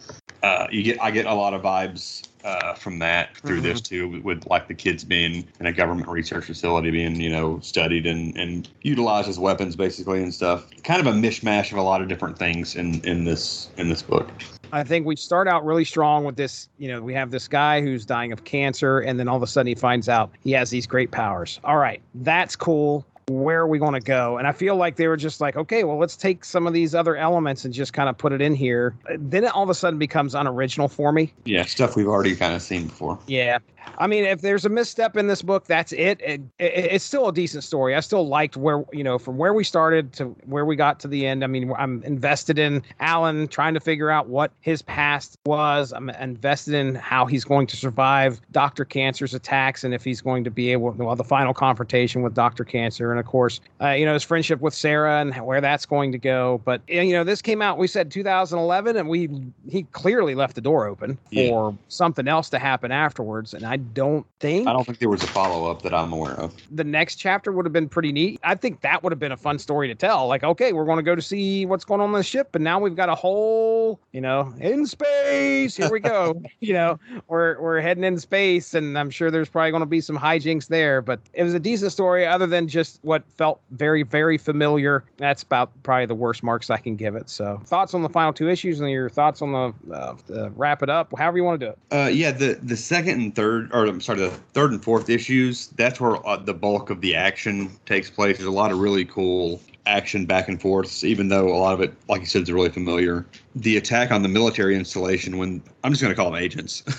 uh, 0.42 0.66
you 0.70 0.82
get 0.82 1.02
I 1.02 1.10
get 1.10 1.26
a 1.26 1.34
lot 1.34 1.52
of 1.52 1.60
vibes 1.60 2.27
uh, 2.48 2.72
from 2.72 2.98
that 2.98 3.36
through 3.36 3.60
this 3.60 3.80
too, 3.80 4.08
with, 4.08 4.22
with 4.22 4.46
like 4.46 4.68
the 4.68 4.74
kids 4.74 5.04
being 5.04 5.46
in 5.60 5.66
a 5.66 5.72
government 5.72 6.08
research 6.08 6.46
facility, 6.46 6.90
being 6.90 7.20
you 7.20 7.28
know 7.28 7.60
studied 7.60 8.06
and 8.06 8.36
and 8.38 8.70
utilized 8.82 9.28
as 9.28 9.38
weapons 9.38 9.76
basically 9.76 10.22
and 10.22 10.32
stuff. 10.32 10.66
Kind 10.82 11.06
of 11.06 11.06
a 11.06 11.16
mishmash 11.16 11.70
of 11.72 11.78
a 11.78 11.82
lot 11.82 12.00
of 12.00 12.08
different 12.08 12.38
things 12.38 12.74
in 12.74 13.00
in 13.04 13.24
this 13.24 13.68
in 13.76 13.90
this 13.90 14.00
book. 14.00 14.30
I 14.72 14.82
think 14.82 15.06
we 15.06 15.16
start 15.16 15.46
out 15.48 15.64
really 15.64 15.84
strong 15.84 16.24
with 16.24 16.36
this. 16.36 16.68
You 16.78 16.88
know, 16.88 17.02
we 17.02 17.12
have 17.14 17.30
this 17.30 17.48
guy 17.48 17.82
who's 17.82 18.06
dying 18.06 18.32
of 18.32 18.44
cancer, 18.44 19.00
and 19.00 19.20
then 19.20 19.28
all 19.28 19.36
of 19.36 19.42
a 19.42 19.46
sudden 19.46 19.66
he 19.66 19.74
finds 19.74 20.08
out 20.08 20.30
he 20.42 20.52
has 20.52 20.70
these 20.70 20.86
great 20.86 21.10
powers. 21.10 21.60
All 21.64 21.76
right, 21.76 22.00
that's 22.14 22.56
cool. 22.56 23.04
Where 23.28 23.60
are 23.60 23.66
we 23.66 23.78
going 23.78 23.92
to 23.92 24.00
go? 24.00 24.38
And 24.38 24.46
I 24.46 24.52
feel 24.52 24.76
like 24.76 24.96
they 24.96 25.06
were 25.06 25.16
just 25.16 25.40
like, 25.40 25.56
okay, 25.56 25.84
well, 25.84 25.98
let's 25.98 26.16
take 26.16 26.44
some 26.44 26.66
of 26.66 26.72
these 26.72 26.94
other 26.94 27.16
elements 27.16 27.64
and 27.64 27.74
just 27.74 27.92
kind 27.92 28.08
of 28.08 28.16
put 28.16 28.32
it 28.32 28.40
in 28.40 28.54
here. 28.54 28.94
Then 29.18 29.44
it 29.44 29.54
all 29.54 29.62
of 29.62 29.68
a 29.68 29.74
sudden 29.74 29.98
becomes 29.98 30.34
unoriginal 30.34 30.88
for 30.88 31.12
me. 31.12 31.32
Yeah, 31.44 31.64
stuff 31.64 31.94
we've 31.94 32.08
already 32.08 32.34
kind 32.34 32.54
of 32.54 32.62
seen 32.62 32.86
before. 32.86 33.18
Yeah. 33.26 33.58
I 33.98 34.06
mean, 34.06 34.24
if 34.24 34.42
there's 34.42 34.64
a 34.64 34.68
misstep 34.68 35.16
in 35.16 35.26
this 35.26 35.42
book, 35.42 35.66
that's 35.66 35.92
it. 35.92 36.20
It, 36.20 36.40
it. 36.58 36.72
It's 36.92 37.04
still 37.04 37.28
a 37.28 37.32
decent 37.32 37.64
story. 37.64 37.94
I 37.94 38.00
still 38.00 38.26
liked 38.28 38.56
where, 38.56 38.84
you 38.92 39.02
know, 39.02 39.18
from 39.18 39.38
where 39.38 39.54
we 39.54 39.64
started 39.64 40.12
to 40.14 40.26
where 40.44 40.64
we 40.64 40.76
got 40.76 41.00
to 41.00 41.08
the 41.08 41.26
end. 41.26 41.42
I 41.42 41.46
mean, 41.46 41.72
I'm 41.76 42.02
invested 42.04 42.58
in 42.58 42.82
Alan 43.00 43.48
trying 43.48 43.74
to 43.74 43.80
figure 43.80 44.10
out 44.10 44.28
what 44.28 44.52
his 44.60 44.82
past 44.82 45.38
was. 45.46 45.92
I'm 45.92 46.10
invested 46.10 46.74
in 46.74 46.94
how 46.94 47.26
he's 47.26 47.44
going 47.44 47.66
to 47.68 47.76
survive 47.76 48.40
Dr. 48.52 48.84
Cancer's 48.84 49.34
attacks 49.34 49.84
and 49.84 49.92
if 49.94 50.04
he's 50.04 50.20
going 50.20 50.44
to 50.44 50.50
be 50.50 50.70
able, 50.72 50.90
well, 50.90 51.16
the 51.16 51.24
final 51.24 51.54
confrontation 51.54 52.22
with 52.22 52.34
Dr. 52.34 52.64
Cancer. 52.64 53.10
And 53.10 53.18
of 53.18 53.26
course, 53.26 53.60
uh, 53.80 53.90
you 53.90 54.04
know, 54.04 54.14
his 54.14 54.22
friendship 54.22 54.60
with 54.60 54.74
Sarah 54.74 55.20
and 55.20 55.34
where 55.44 55.60
that's 55.60 55.86
going 55.86 56.12
to 56.12 56.18
go. 56.18 56.60
But, 56.64 56.82
you 56.88 57.12
know, 57.12 57.24
this 57.24 57.42
came 57.42 57.62
out, 57.62 57.78
we 57.78 57.86
said 57.86 58.10
2011, 58.10 58.96
and 58.96 59.08
we, 59.08 59.28
he 59.68 59.84
clearly 59.92 60.34
left 60.34 60.54
the 60.54 60.60
door 60.60 60.86
open 60.86 61.18
Yeah. 61.30 61.48
for 61.48 61.78
something 61.88 62.28
else 62.28 62.48
to 62.50 62.58
happen 62.58 62.92
afterwards. 62.92 63.54
And 63.54 63.64
I 63.68 63.76
don't 63.76 64.26
think 64.40 64.66
I 64.66 64.72
don't 64.72 64.84
think 64.84 64.98
there 64.98 65.08
was 65.08 65.22
a 65.22 65.26
follow 65.28 65.70
up 65.70 65.82
that 65.82 65.94
I'm 65.94 66.12
aware 66.12 66.34
of. 66.34 66.54
the 66.70 66.84
next 66.84 67.16
chapter 67.16 67.52
would 67.52 67.64
have 67.66 67.72
been 67.72 67.88
pretty 67.88 68.12
neat. 68.12 68.40
I 68.42 68.54
think 68.54 68.80
that 68.80 69.02
would 69.02 69.12
have 69.12 69.18
been 69.18 69.32
a 69.32 69.36
fun 69.36 69.58
story 69.58 69.88
to 69.88 69.94
tell. 69.94 70.26
Like, 70.26 70.44
okay, 70.44 70.72
we're 70.72 70.84
going 70.84 70.96
to 70.96 71.02
go 71.02 71.14
to 71.14 71.22
see 71.22 71.66
what's 71.66 71.84
going 71.84 72.00
on 72.00 72.08
on 72.08 72.12
the 72.12 72.22
ship, 72.22 72.54
and 72.54 72.64
now 72.64 72.78
we've 72.78 72.96
got 72.96 73.08
a 73.08 73.14
whole, 73.14 74.00
you 74.12 74.20
know, 74.20 74.52
in 74.60 74.86
space. 74.86 75.76
Here 75.76 75.90
we 75.90 76.00
go. 76.00 76.40
you 76.60 76.72
know, 76.72 76.98
we're 77.28 77.60
we're 77.60 77.80
heading 77.80 78.04
in 78.04 78.18
space, 78.18 78.74
and 78.74 78.98
I'm 78.98 79.10
sure 79.10 79.30
there's 79.30 79.48
probably 79.48 79.70
going 79.70 79.80
to 79.80 79.86
be 79.86 80.00
some 80.00 80.18
hijinks 80.18 80.68
there. 80.68 81.02
But 81.02 81.20
it 81.32 81.42
was 81.42 81.54
a 81.54 81.60
decent 81.60 81.92
story, 81.92 82.26
other 82.26 82.46
than 82.46 82.68
just 82.68 83.00
what 83.02 83.22
felt 83.36 83.60
very, 83.72 84.02
very 84.02 84.38
familiar. 84.38 85.04
That's 85.16 85.42
about 85.42 85.70
probably 85.82 86.06
the 86.06 86.14
worst 86.14 86.42
marks 86.42 86.70
I 86.70 86.78
can 86.78 86.96
give 86.96 87.14
it. 87.14 87.28
So, 87.28 87.60
thoughts 87.64 87.94
on 87.94 88.02
the 88.02 88.08
final 88.08 88.32
two 88.32 88.48
issues, 88.48 88.80
and 88.80 88.90
your 88.90 89.08
thoughts 89.10 89.42
on 89.42 89.52
the 89.52 89.94
uh, 89.94 90.16
uh, 90.34 90.50
wrap 90.50 90.82
it 90.82 90.90
up, 90.90 91.12
however 91.16 91.36
you 91.36 91.44
want 91.44 91.60
to 91.60 91.66
do 91.66 91.72
it. 91.72 91.78
Uh, 91.90 92.08
yeah, 92.08 92.30
the 92.30 92.58
the 92.62 92.76
second 92.76 93.20
and 93.20 93.34
third, 93.34 93.57
or 93.72 93.86
I'm 93.86 94.00
sorry, 94.00 94.20
the 94.20 94.30
third 94.30 94.72
and 94.72 94.82
fourth 94.82 95.08
issues. 95.08 95.68
That's 95.68 96.00
where 96.00 96.24
uh, 96.26 96.36
the 96.36 96.54
bulk 96.54 96.90
of 96.90 97.00
the 97.00 97.14
action 97.14 97.70
takes 97.86 98.10
place. 98.10 98.36
There's 98.36 98.48
a 98.48 98.52
lot 98.52 98.72
of 98.72 98.78
really 98.78 99.04
cool 99.04 99.60
action 99.88 100.26
back 100.26 100.48
and 100.48 100.60
forth, 100.60 101.02
even 101.02 101.28
though 101.28 101.48
a 101.48 101.56
lot 101.56 101.74
of 101.74 101.80
it, 101.80 101.92
like 102.08 102.20
you 102.20 102.26
said, 102.26 102.42
is 102.42 102.52
really 102.52 102.68
familiar. 102.68 103.26
The 103.56 103.76
attack 103.76 104.10
on 104.12 104.22
the 104.22 104.28
military 104.28 104.76
installation 104.76 105.38
when 105.38 105.62
I'm 105.82 105.90
just 105.92 106.02
going 106.02 106.12
to 106.12 106.16
call 106.16 106.30
them 106.30 106.40
agents. 106.40 106.82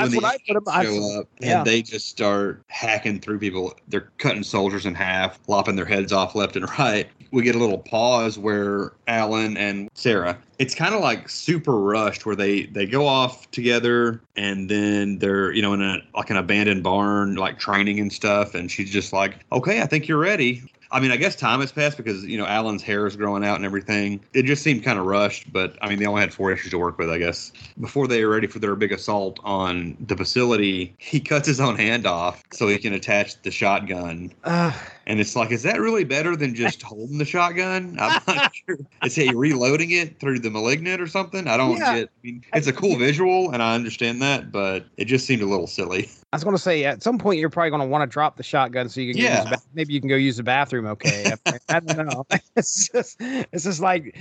When 0.00 0.14
what 0.16 0.24
I 0.24 0.38
put 0.46 0.56
'em- 0.56 0.62
I- 0.66 0.84
show 0.84 1.20
up 1.20 1.28
yeah. 1.40 1.58
and 1.58 1.66
they 1.66 1.82
just 1.82 2.08
start 2.08 2.62
hacking 2.68 3.20
through 3.20 3.38
people. 3.38 3.74
They're 3.88 4.08
cutting 4.18 4.42
soldiers 4.42 4.86
in 4.86 4.94
half, 4.94 5.38
lopping 5.46 5.76
their 5.76 5.84
heads 5.84 6.12
off 6.12 6.34
left 6.34 6.56
and 6.56 6.66
right. 6.78 7.08
We 7.30 7.42
get 7.42 7.54
a 7.54 7.58
little 7.58 7.78
pause 7.78 8.38
where 8.38 8.92
Alan 9.06 9.56
and 9.56 9.88
Sarah. 9.94 10.38
It's 10.58 10.74
kind 10.74 10.94
of 10.94 11.00
like 11.00 11.28
super 11.28 11.78
rushed 11.78 12.26
where 12.26 12.36
they 12.36 12.64
they 12.66 12.86
go 12.86 13.06
off 13.06 13.50
together 13.50 14.20
and 14.36 14.68
then 14.68 15.18
they're 15.18 15.52
you 15.52 15.60
know 15.62 15.74
in 15.74 15.82
a 15.82 15.98
like 16.14 16.30
an 16.30 16.36
abandoned 16.36 16.82
barn 16.82 17.34
like 17.34 17.58
training 17.58 17.98
and 18.00 18.12
stuff 18.12 18.54
and 18.54 18.70
she's 18.70 18.90
just 18.90 19.12
like 19.12 19.44
okay 19.52 19.82
I 19.82 19.86
think 19.86 20.06
you're 20.06 20.18
ready 20.18 20.62
I 20.94 21.00
mean, 21.00 21.10
I 21.10 21.16
guess 21.16 21.34
time 21.34 21.60
has 21.60 21.72
passed 21.72 21.96
because 21.96 22.24
you 22.24 22.38
know 22.38 22.46
Alan's 22.46 22.80
hair 22.80 23.04
is 23.04 23.16
growing 23.16 23.44
out 23.44 23.56
and 23.56 23.64
everything. 23.64 24.24
It 24.32 24.44
just 24.44 24.62
seemed 24.62 24.84
kind 24.84 24.96
of 24.96 25.06
rushed, 25.06 25.52
but 25.52 25.76
I 25.82 25.88
mean, 25.88 25.98
they 25.98 26.06
only 26.06 26.20
had 26.20 26.32
four 26.32 26.52
issues 26.52 26.70
to 26.70 26.78
work 26.78 26.98
with, 26.98 27.10
I 27.10 27.18
guess. 27.18 27.50
Before 27.80 28.06
they 28.06 28.24
were 28.24 28.32
ready 28.32 28.46
for 28.46 28.60
their 28.60 28.76
big 28.76 28.92
assault 28.92 29.40
on 29.42 29.96
the 29.98 30.16
facility, 30.16 30.94
he 30.98 31.18
cuts 31.18 31.48
his 31.48 31.58
own 31.58 31.74
hand 31.74 32.06
off 32.06 32.44
so 32.52 32.68
he 32.68 32.78
can 32.78 32.92
attach 32.92 33.42
the 33.42 33.50
shotgun. 33.50 34.32
Uh, 34.44 34.72
And 35.06 35.20
it's 35.20 35.36
like, 35.36 35.50
is 35.50 35.62
that 35.64 35.80
really 35.80 36.04
better 36.04 36.34
than 36.36 36.54
just 36.54 36.82
holding 36.82 37.18
the 37.18 37.24
shotgun? 37.24 37.96
I'm 38.00 38.22
not 38.26 38.52
sure. 38.68 38.78
Is 39.04 39.14
he 39.14 39.34
reloading 39.34 39.90
it 39.90 40.18
through 40.20 40.38
the 40.40 40.50
malignant 40.50 41.00
or 41.00 41.06
something? 41.06 41.46
I 41.46 41.56
don't 41.56 41.76
Yeah. 41.76 41.94
get. 41.96 42.08
I 42.08 42.10
mean, 42.22 42.42
it's 42.54 42.66
a 42.66 42.72
cool 42.72 42.96
visual, 42.96 43.50
and 43.52 43.62
I 43.62 43.74
understand 43.74 44.22
that, 44.22 44.50
but 44.50 44.86
it 44.96 45.04
just 45.06 45.26
seemed 45.26 45.42
a 45.42 45.46
little 45.46 45.66
silly. 45.66 46.08
I 46.32 46.36
was 46.36 46.42
going 46.42 46.56
to 46.56 46.62
say 46.62 46.84
at 46.84 47.02
some 47.02 47.16
point 47.18 47.38
you're 47.38 47.50
probably 47.50 47.70
going 47.70 47.82
to 47.82 47.86
want 47.86 48.02
to 48.02 48.12
drop 48.12 48.36
the 48.36 48.42
shotgun 48.42 48.88
so 48.88 49.00
you 49.00 49.12
can 49.12 49.22
Yeah. 49.22 49.36
use 49.42 49.46
ba- 49.50 49.62
maybe 49.74 49.92
you 49.94 50.00
can 50.00 50.08
go 50.08 50.16
use 50.16 50.36
the 50.36 50.42
bathroom. 50.42 50.86
Okay, 50.86 51.32
I 51.68 51.80
don't 51.80 52.06
know. 52.06 52.26
It's 52.56 52.88
just 52.88 53.16
it's 53.20 53.64
just 53.64 53.80
like 53.80 54.16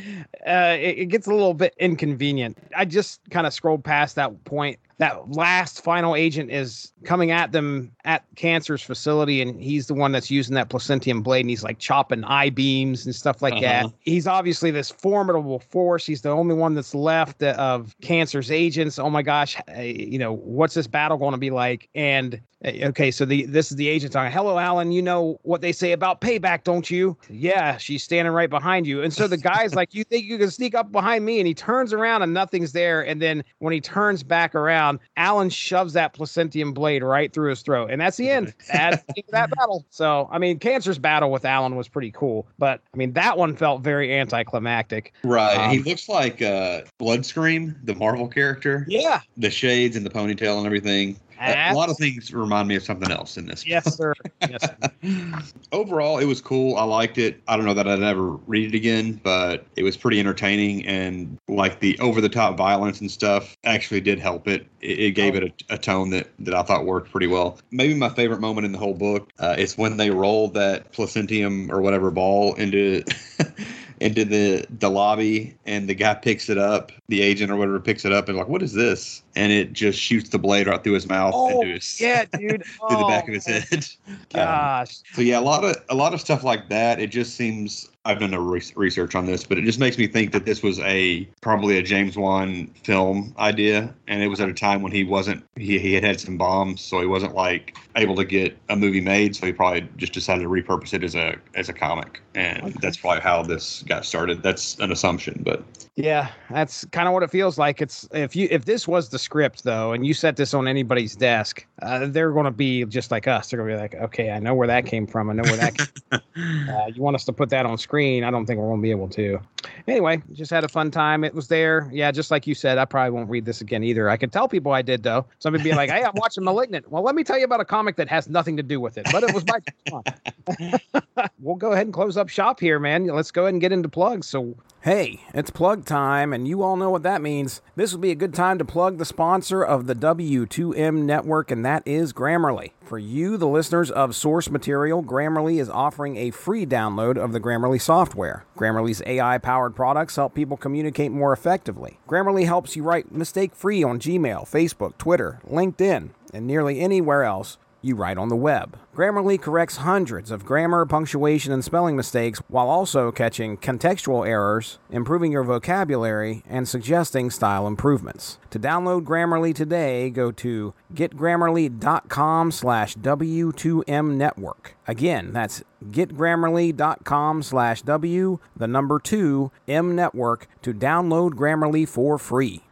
uh, 0.45 0.75
it, 0.79 0.99
it 0.99 1.05
gets 1.07 1.25
a 1.27 1.31
little 1.31 1.53
bit 1.55 1.73
inconvenient. 1.79 2.57
I 2.75 2.85
just 2.85 3.21
kind 3.31 3.47
of 3.47 3.53
scrolled 3.53 3.83
past 3.83 4.15
that 4.17 4.43
point. 4.43 4.77
That 4.97 5.31
last 5.31 5.83
final 5.83 6.15
agent 6.15 6.51
is 6.51 6.91
coming 7.03 7.31
at 7.31 7.51
them 7.51 7.91
at 8.05 8.23
Cancer's 8.35 8.81
facility, 8.81 9.41
and 9.41 9.61
he's 9.61 9.87
the 9.87 9.93
one 9.93 10.11
that's 10.11 10.29
using 10.29 10.55
that 10.55 10.69
placentium 10.69 11.21
blade, 11.21 11.41
and 11.41 11.49
he's 11.49 11.63
like 11.63 11.79
chopping 11.79 12.23
I 12.23 12.49
beams 12.49 13.05
and 13.05 13.13
stuff 13.15 13.41
like 13.41 13.59
that. 13.61 13.85
Uh-huh. 13.85 13.93
He's 14.01 14.27
obviously 14.27 14.71
this 14.71 14.91
formidable 14.91 15.59
force. 15.59 16.05
He's 16.05 16.21
the 16.21 16.29
only 16.29 16.55
one 16.55 16.75
that's 16.75 16.93
left 16.93 17.41
of 17.43 17.95
Cancer's 18.01 18.51
agents. 18.51 18.99
Oh 18.99 19.09
my 19.09 19.21
gosh, 19.21 19.57
uh, 19.75 19.81
you 19.81 20.19
know 20.19 20.33
what's 20.33 20.73
this 20.73 20.87
battle 20.87 21.17
going 21.17 21.33
to 21.33 21.37
be 21.37 21.49
like? 21.49 21.89
And 21.95 22.39
uh, 22.65 22.71
okay, 22.83 23.11
so 23.11 23.25
the 23.25 23.45
this 23.45 23.71
is 23.71 23.77
the 23.77 23.87
agent 23.87 24.13
talking. 24.13 24.31
Hello, 24.31 24.57
Alan. 24.57 24.91
You 24.91 25.01
know 25.01 25.39
what 25.43 25.61
they 25.61 25.71
say 25.71 25.91
about 25.91 26.21
payback, 26.21 26.63
don't 26.63 26.89
you? 26.89 27.17
Yeah, 27.29 27.77
she's 27.77 28.03
standing 28.03 28.33
right 28.33 28.49
behind 28.49 28.87
you. 28.87 29.01
And 29.01 29.13
so 29.13 29.27
the 29.27 29.37
guy's 29.37 29.75
like, 29.75 29.93
"You 29.93 30.03
think 30.03 30.25
you 30.25 30.37
can 30.37 30.51
sneak 30.51 30.75
up 30.75 30.91
behind 30.91 31.25
me?" 31.25 31.39
And 31.39 31.47
he 31.47 31.53
turns 31.53 31.93
around 31.93 32.21
and 32.21 32.33
nothing's 32.33 32.71
there. 32.71 33.01
And 33.01 33.21
then 33.21 33.43
when 33.59 33.73
he 33.73 33.81
turns 33.81 34.23
back 34.23 34.55
around, 34.55 34.82
Alan 35.17 35.49
shoves 35.49 35.93
that 35.93 36.13
placentium 36.13 36.73
blade 36.73 37.03
right 37.03 37.31
through 37.33 37.49
his 37.49 37.61
throat, 37.61 37.89
and 37.91 37.99
that's 38.01 38.17
the 38.17 38.29
end. 38.29 38.53
That's 38.71 39.03
the 39.03 39.13
end 39.17 39.25
of 39.27 39.31
that 39.31 39.49
battle. 39.57 39.85
So 39.89 40.29
I 40.31 40.37
mean, 40.37 40.59
Cancer's 40.59 40.97
battle 40.97 41.31
with 41.31 41.45
Alan 41.45 41.75
was 41.75 41.87
pretty 41.87 42.11
cool, 42.11 42.47
but 42.57 42.81
I 42.93 42.97
mean 42.97 43.13
that 43.13 43.37
one 43.37 43.55
felt 43.55 43.81
very 43.81 44.13
anticlimactic. 44.17 45.13
Right. 45.23 45.71
he 45.71 45.79
Um, 45.79 45.83
looks 45.85 46.09
like 46.09 46.41
uh, 46.41 46.81
Bloodscream, 46.99 47.75
the 47.83 47.95
Marvel 47.95 48.27
character. 48.27 48.85
Yeah, 48.87 49.21
The 49.37 49.49
shades 49.49 49.95
and 49.95 50.05
the 50.05 50.09
ponytail 50.09 50.57
and 50.57 50.65
everything. 50.65 51.17
A 51.43 51.73
lot 51.73 51.89
of 51.89 51.97
things 51.97 52.33
remind 52.33 52.67
me 52.67 52.75
of 52.75 52.83
something 52.83 53.11
else 53.11 53.37
in 53.37 53.45
this. 53.45 53.65
Yes, 53.65 53.95
sir. 53.95 54.13
Yes. 54.41 54.63
Sir. 54.63 55.41
Overall, 55.71 56.19
it 56.19 56.25
was 56.25 56.41
cool. 56.41 56.75
I 56.77 56.83
liked 56.83 57.17
it. 57.17 57.41
I 57.47 57.57
don't 57.57 57.65
know 57.65 57.73
that 57.73 57.87
I'd 57.87 58.01
ever 58.01 58.31
read 58.47 58.73
it 58.73 58.77
again, 58.77 59.19
but 59.23 59.65
it 59.75 59.83
was 59.83 59.97
pretty 59.97 60.19
entertaining 60.19 60.85
and 60.85 61.37
like 61.47 61.79
the 61.79 61.97
over 61.99 62.21
the 62.21 62.29
top 62.29 62.57
violence 62.57 63.01
and 63.01 63.09
stuff 63.09 63.57
actually 63.63 64.01
did 64.01 64.19
help 64.19 64.47
it. 64.47 64.65
It, 64.81 64.99
it 64.99 65.11
gave 65.11 65.35
it 65.35 65.43
a, 65.43 65.75
a, 65.75 65.77
tone 65.77 66.09
that, 66.11 66.29
that 66.39 66.53
I 66.53 66.63
thought 66.63 66.85
worked 66.85 67.11
pretty 67.11 67.27
well. 67.27 67.59
Maybe 67.71 67.93
my 67.93 68.09
favorite 68.09 68.39
moment 68.39 68.65
in 68.65 68.71
the 68.71 68.77
whole 68.77 68.93
book 68.93 69.31
uh, 69.39 69.55
is 69.57 69.77
when 69.77 69.97
they 69.97 70.09
roll 70.11 70.47
that 70.49 70.91
placentium 70.91 71.71
or 71.71 71.81
whatever 71.81 72.11
ball 72.11 72.53
into 72.55 73.03
into 74.03 74.25
the 74.25 74.65
the 74.69 74.89
lobby 74.89 75.55
and 75.65 75.87
the 75.87 75.93
guy 75.93 76.13
picks 76.13 76.49
it 76.49 76.57
up 76.57 76.91
the 77.07 77.21
agent 77.21 77.49
or 77.49 77.55
whatever 77.55 77.79
picks 77.79 78.03
it 78.03 78.11
up 78.11 78.27
and 78.27 78.37
like 78.37 78.49
what 78.49 78.61
is 78.61 78.73
this? 78.73 79.23
And 79.35 79.51
it 79.51 79.71
just 79.71 79.97
shoots 79.97 80.29
the 80.29 80.37
blade 80.37 80.67
right 80.67 80.83
through 80.83 80.93
his 80.93 81.07
mouth 81.07 81.33
oh, 81.33 81.61
into 81.61 81.75
his 81.75 82.01
yeah 82.01 82.25
dude. 82.37 82.65
through 82.65 82.79
oh, 82.81 82.99
the 82.99 83.07
back 83.07 83.29
of 83.29 83.33
his 83.33 83.47
oh, 83.47 83.53
head. 83.53 83.87
Gosh. 84.33 84.97
um, 84.97 85.03
so 85.13 85.21
yeah 85.21 85.39
a 85.39 85.41
lot 85.41 85.63
of 85.63 85.77
a 85.89 85.95
lot 85.95 86.13
of 86.13 86.19
stuff 86.19 86.43
like 86.43 86.67
that. 86.67 86.99
It 86.99 87.07
just 87.07 87.35
seems 87.35 87.89
I've 88.05 88.19
done 88.19 88.31
no 88.31 88.41
re- 88.41 88.61
research 88.75 89.15
on 89.15 89.25
this, 89.25 89.45
but 89.45 89.57
it 89.57 89.63
just 89.63 89.79
makes 89.79 89.97
me 89.97 90.07
think 90.07 90.33
that 90.33 90.45
this 90.45 90.61
was 90.61 90.79
a 90.79 91.25
probably 91.41 91.77
a 91.77 91.83
James 91.83 92.17
Wan 92.17 92.67
film 92.83 93.33
idea, 93.39 93.93
and 94.07 94.21
it 94.21 94.27
was 94.27 94.41
at 94.41 94.49
a 94.49 94.53
time 94.53 94.81
when 94.81 94.91
he 94.91 95.05
wasn't 95.05 95.43
he, 95.55 95.79
he 95.79 95.93
had 95.93 96.03
had 96.03 96.19
some 96.19 96.37
bombs, 96.37 96.81
so 96.81 96.99
he 96.99 97.07
wasn't 97.07 97.33
like 97.33 97.77
able 97.95 98.15
to 98.15 98.25
get 98.25 98.57
a 98.69 98.75
movie 98.75 98.99
made, 98.99 99.35
so 99.35 99.45
he 99.45 99.53
probably 99.53 99.87
just 99.95 100.11
decided 100.11 100.41
to 100.41 100.49
repurpose 100.49 100.93
it 100.93 101.03
as 101.03 101.15
a 101.15 101.35
as 101.55 101.69
a 101.69 101.73
comic, 101.73 102.21
and 102.35 102.63
okay. 102.63 102.75
that's 102.81 102.97
probably 102.97 103.21
how 103.21 103.41
this 103.41 103.83
got 103.83 104.05
started. 104.05 104.43
That's 104.43 104.77
an 104.79 104.91
assumption, 104.91 105.41
but 105.45 105.63
yeah, 105.95 106.31
that's 106.49 106.85
kind 106.85 107.07
of 107.07 107.13
what 107.13 107.21
it 107.21 107.29
feels 107.29 107.59
like. 107.59 107.79
It's 107.79 108.07
if 108.11 108.35
you 108.35 108.47
if 108.49 108.65
this 108.65 108.87
was 108.87 109.09
the 109.09 109.19
script 109.19 109.63
though, 109.63 109.93
and 109.93 110.05
you 110.05 110.13
set 110.13 110.35
this 110.35 110.53
on 110.53 110.67
anybody's 110.67 111.15
desk, 111.15 111.65
uh, 111.83 112.07
they're 112.07 112.31
going 112.31 112.45
to 112.45 112.51
be 112.51 112.83
just 112.85 113.11
like 113.11 113.27
us. 113.27 113.49
They're 113.49 113.59
going 113.59 113.69
to 113.69 113.75
be 113.75 113.81
like, 113.81 113.95
okay, 114.05 114.31
I 114.31 114.39
know 114.39 114.55
where 114.55 114.67
that 114.67 114.87
came 114.87 115.05
from. 115.05 115.29
I 115.29 115.33
know 115.33 115.43
where 115.43 115.57
that. 115.57 115.89
uh, 116.11 116.87
you 116.87 117.01
want 117.01 117.15
us 117.15 117.25
to 117.25 117.33
put 117.33 117.49
that 117.49 117.67
on 117.67 117.77
screen? 117.77 117.92
Screen. 117.93 118.23
I 118.23 118.31
don't 118.31 118.47
think 118.47 118.59
we're 118.59 118.69
going 118.69 118.79
to 118.79 118.81
be 118.81 118.89
able 118.89 119.07
to. 119.09 119.39
Anyway, 119.87 120.21
just 120.33 120.51
had 120.51 120.63
a 120.63 120.67
fun 120.67 120.91
time. 120.91 121.23
It 121.23 121.33
was 121.33 121.47
there. 121.47 121.89
Yeah, 121.91 122.11
just 122.11 122.31
like 122.31 122.47
you 122.47 122.55
said, 122.55 122.77
I 122.77 122.85
probably 122.85 123.11
won't 123.11 123.29
read 123.29 123.45
this 123.45 123.61
again 123.61 123.83
either. 123.83 124.09
I 124.09 124.17
can 124.17 124.29
tell 124.29 124.47
people 124.47 124.71
I 124.71 124.81
did 124.81 125.03
though. 125.03 125.25
Somebody 125.39 125.63
be 125.63 125.73
like, 125.73 125.89
"Hey, 125.89 126.03
I'm 126.03 126.13
watching 126.15 126.43
*Malignant.' 126.43 126.89
Well, 126.91 127.03
let 127.03 127.15
me 127.15 127.23
tell 127.23 127.37
you 127.37 127.45
about 127.45 127.61
a 127.61 127.65
comic 127.65 127.95
that 127.97 128.09
has 128.09 128.29
nothing 128.29 128.57
to 128.57 128.63
do 128.63 128.79
with 128.79 128.97
it, 128.97 129.07
but 129.11 129.23
it 129.23 129.33
was 129.33 129.45
my. 129.47 130.79
we'll 131.39 131.55
go 131.55 131.71
ahead 131.71 131.87
and 131.87 131.93
close 131.93 132.17
up 132.17 132.29
shop 132.29 132.59
here, 132.59 132.79
man. 132.79 133.05
Let's 133.07 133.31
go 133.31 133.43
ahead 133.43 133.53
and 133.53 133.61
get 133.61 133.71
into 133.71 133.89
plugs. 133.89 134.27
So 134.27 134.55
Hey, 134.83 135.21
it's 135.33 135.49
plug 135.49 135.85
time, 135.85 136.33
and 136.33 136.45
you 136.45 136.61
all 136.61 136.75
know 136.75 136.89
what 136.89 137.03
that 137.03 137.21
means. 137.21 137.61
This 137.77 137.93
would 137.93 138.01
be 138.01 138.11
a 138.11 138.15
good 138.15 138.33
time 138.33 138.57
to 138.57 138.65
plug 138.65 138.97
the 138.97 139.05
sponsor 139.05 139.63
of 139.63 139.87
the 139.87 139.95
W2M 139.95 141.03
network, 141.03 141.51
and 141.51 141.65
that 141.65 141.83
is 141.87 142.11
Grammarly. 142.11 142.71
For 142.81 142.99
you, 142.99 143.37
the 143.37 143.47
listeners 143.47 143.89
of 143.89 144.13
Source 144.13 144.49
Material, 144.49 145.01
Grammarly 145.01 145.61
is 145.61 145.69
offering 145.69 146.17
a 146.17 146.31
free 146.31 146.65
download 146.65 147.17
of 147.17 147.31
the 147.31 147.39
Grammarly 147.39 147.79
software. 147.79 148.43
Grammarly's 148.57 149.01
AI 149.05 149.37
powered 149.37 149.52
products 149.75 150.15
help 150.15 150.33
people 150.33 150.57
communicate 150.57 151.11
more 151.11 151.33
effectively. 151.33 151.99
Grammarly 152.07 152.45
helps 152.45 152.75
you 152.75 152.83
write 152.83 153.11
mistake 153.11 153.55
free 153.55 153.83
on 153.83 153.99
Gmail, 153.99 154.49
Facebook, 154.49 154.97
Twitter, 154.97 155.39
LinkedIn, 155.49 156.09
and 156.33 156.47
nearly 156.47 156.79
anywhere 156.79 157.23
else 157.23 157.57
you 157.83 157.95
write 157.95 158.17
on 158.17 158.29
the 158.29 158.35
web. 158.35 158.77
Grammarly 158.95 159.41
corrects 159.41 159.77
hundreds 159.77 160.31
of 160.31 160.45
grammar, 160.45 160.85
punctuation, 160.85 161.51
and 161.51 161.63
spelling 161.63 161.95
mistakes 161.95 162.39
while 162.47 162.69
also 162.69 163.11
catching 163.11 163.57
contextual 163.57 164.27
errors, 164.27 164.79
improving 164.89 165.31
your 165.31 165.43
vocabulary, 165.43 166.43
and 166.47 166.67
suggesting 166.67 167.29
style 167.29 167.67
improvements. 167.67 168.37
To 168.51 168.59
download 168.59 169.03
Grammarly 169.03 169.53
today, 169.53 170.09
go 170.09 170.31
to 170.31 170.73
getgrammarly.com 170.93 172.51
slash 172.51 172.95
W2M 172.95 174.15
network. 174.15 174.75
Again, 174.87 175.33
that's 175.33 175.63
getgrammarly.com 175.83 177.43
slash 177.43 177.81
W, 177.81 178.39
the 178.55 178.67
number 178.67 178.99
2, 178.99 179.51
M 179.67 179.95
network 179.95 180.47
to 180.61 180.73
download 180.73 181.31
Grammarly 181.31 181.87
for 181.87 182.17
free 182.17 182.63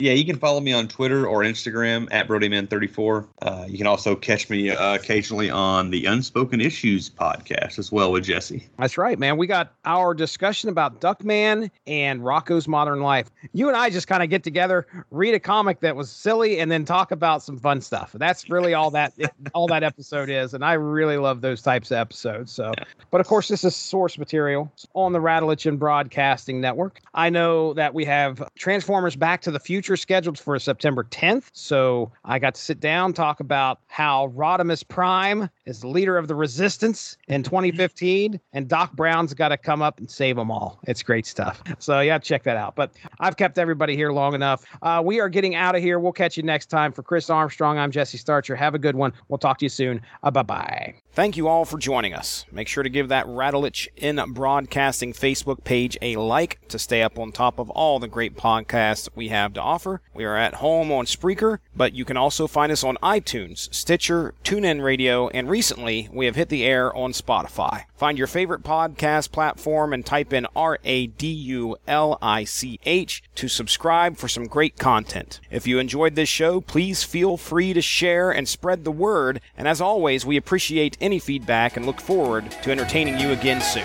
yeah, 0.00 0.12
you 0.12 0.24
can 0.24 0.36
follow 0.36 0.60
me 0.60 0.72
on 0.72 0.88
Twitter 0.88 1.26
or 1.26 1.40
Instagram 1.40 2.08
at 2.10 2.26
BrodyMan34. 2.26 3.26
Uh, 3.42 3.64
you 3.68 3.76
can 3.76 3.86
also 3.86 4.16
catch 4.16 4.48
me 4.48 4.70
uh, 4.70 4.94
occasionally 4.94 5.50
on 5.50 5.90
the 5.90 6.06
Unspoken 6.06 6.60
Issues 6.60 7.10
podcast 7.10 7.78
as 7.78 7.92
well 7.92 8.10
with 8.12 8.24
Jesse. 8.24 8.66
That's 8.78 8.96
right, 8.96 9.18
man. 9.18 9.36
We 9.36 9.46
got 9.46 9.74
our 9.84 10.14
discussion 10.14 10.70
about 10.70 11.00
Duckman 11.00 11.70
and 11.86 12.22
Rocko's 12.22 12.66
Modern 12.66 13.00
Life. 13.00 13.30
You 13.52 13.68
and 13.68 13.76
I 13.76 13.90
just 13.90 14.08
kind 14.08 14.22
of 14.22 14.30
get 14.30 14.42
together, 14.42 14.86
read 15.10 15.34
a 15.34 15.40
comic 15.40 15.80
that 15.80 15.94
was 15.96 16.10
silly, 16.10 16.58
and 16.58 16.70
then 16.70 16.84
talk 16.84 17.10
about 17.10 17.42
some 17.42 17.58
fun 17.58 17.80
stuff. 17.82 18.12
That's 18.14 18.48
really 18.48 18.74
all 18.74 18.90
that 18.92 19.12
all 19.54 19.66
that 19.66 19.82
episode 19.82 20.30
is, 20.30 20.54
and 20.54 20.64
I 20.64 20.74
really 20.74 21.18
love 21.18 21.42
those 21.42 21.60
types 21.60 21.90
of 21.90 21.98
episodes. 21.98 22.52
So, 22.52 22.72
yeah. 22.78 22.84
but 23.10 23.20
of 23.20 23.26
course, 23.26 23.48
this 23.48 23.64
is 23.64 23.76
source 23.76 24.16
material 24.16 24.72
on 24.94 25.12
the 25.12 25.20
Radulich 25.20 25.78
Broadcasting 25.78 26.60
Network. 26.60 27.00
I 27.14 27.28
know 27.28 27.74
that 27.74 27.92
we 27.92 28.04
have 28.06 28.42
Transformers 28.56 29.16
Back 29.16 29.42
to 29.42 29.50
the 29.50 29.60
Future 29.60 29.89
scheduled 29.96 30.38
for 30.38 30.58
September 30.58 31.04
10th. 31.04 31.50
So 31.52 32.12
I 32.24 32.38
got 32.38 32.54
to 32.54 32.60
sit 32.60 32.80
down, 32.80 33.12
talk 33.12 33.40
about 33.40 33.80
how 33.86 34.28
Rodimus 34.36 34.86
Prime 34.86 35.48
is 35.66 35.80
the 35.80 35.88
leader 35.88 36.16
of 36.16 36.28
the 36.28 36.34
resistance 36.34 37.16
in 37.28 37.42
2015, 37.42 38.40
and 38.52 38.68
Doc 38.68 38.92
Brown's 38.92 39.34
got 39.34 39.48
to 39.48 39.56
come 39.56 39.82
up 39.82 39.98
and 39.98 40.10
save 40.10 40.36
them 40.36 40.50
all. 40.50 40.78
It's 40.84 41.02
great 41.02 41.26
stuff. 41.26 41.62
So 41.78 42.00
yeah, 42.00 42.18
check 42.18 42.42
that 42.44 42.56
out. 42.56 42.76
But 42.76 42.92
I've 43.20 43.36
kept 43.36 43.58
everybody 43.58 43.96
here 43.96 44.12
long 44.12 44.34
enough. 44.34 44.64
Uh, 44.82 45.02
we 45.04 45.20
are 45.20 45.28
getting 45.28 45.54
out 45.54 45.74
of 45.74 45.82
here. 45.82 45.98
We'll 45.98 46.12
catch 46.12 46.36
you 46.36 46.42
next 46.42 46.66
time. 46.66 46.92
For 46.92 47.02
Chris 47.02 47.30
Armstrong, 47.30 47.78
I'm 47.78 47.90
Jesse 47.90 48.18
Starcher. 48.18 48.54
Have 48.56 48.74
a 48.74 48.78
good 48.78 48.96
one. 48.96 49.12
We'll 49.28 49.38
talk 49.38 49.58
to 49.58 49.64
you 49.64 49.70
soon. 49.70 50.00
Uh, 50.22 50.30
bye 50.30 50.42
bye. 50.42 50.94
Thank 51.12 51.36
you 51.36 51.48
all 51.48 51.64
for 51.64 51.76
joining 51.76 52.14
us. 52.14 52.44
Make 52.52 52.68
sure 52.68 52.82
to 52.84 52.88
give 52.88 53.08
that 53.08 53.26
Radulich 53.26 53.88
in 53.96 54.20
Broadcasting 54.32 55.12
Facebook 55.12 55.64
page 55.64 55.98
a 56.00 56.16
like 56.16 56.60
to 56.68 56.78
stay 56.78 57.02
up 57.02 57.18
on 57.18 57.32
top 57.32 57.58
of 57.58 57.68
all 57.70 57.98
the 57.98 58.08
great 58.08 58.36
podcasts 58.36 59.08
we 59.14 59.28
have 59.28 59.52
to 59.54 59.60
offer. 59.60 59.79
We 60.14 60.24
are 60.24 60.36
at 60.36 60.54
home 60.54 60.92
on 60.92 61.06
Spreaker, 61.06 61.58
but 61.74 61.94
you 61.94 62.04
can 62.04 62.16
also 62.16 62.46
find 62.46 62.70
us 62.70 62.84
on 62.84 62.98
iTunes, 63.02 63.72
Stitcher, 63.74 64.34
TuneIn 64.44 64.82
Radio, 64.82 65.28
and 65.28 65.48
recently 65.48 66.08
we 66.12 66.26
have 66.26 66.36
hit 66.36 66.48
the 66.48 66.64
air 66.64 66.94
on 66.94 67.12
Spotify. 67.12 67.84
Find 67.94 68.18
your 68.18 68.26
favorite 68.26 68.62
podcast 68.62 69.32
platform 69.32 69.92
and 69.92 70.04
type 70.04 70.32
in 70.32 70.46
R 70.54 70.78
A 70.84 71.06
D 71.06 71.28
U 71.28 71.76
L 71.86 72.18
I 72.20 72.44
C 72.44 72.78
H 72.84 73.22
to 73.36 73.48
subscribe 73.48 74.16
for 74.16 74.28
some 74.28 74.46
great 74.46 74.76
content. 74.78 75.40
If 75.50 75.66
you 75.66 75.78
enjoyed 75.78 76.14
this 76.14 76.28
show, 76.28 76.60
please 76.60 77.02
feel 77.02 77.36
free 77.36 77.72
to 77.72 77.82
share 77.82 78.30
and 78.30 78.48
spread 78.48 78.84
the 78.84 78.90
word. 78.90 79.40
And 79.56 79.66
as 79.66 79.80
always, 79.80 80.26
we 80.26 80.36
appreciate 80.36 80.98
any 81.00 81.18
feedback 81.18 81.76
and 81.76 81.86
look 81.86 82.00
forward 82.00 82.50
to 82.62 82.70
entertaining 82.70 83.18
you 83.18 83.30
again 83.30 83.60
soon. 83.60 83.84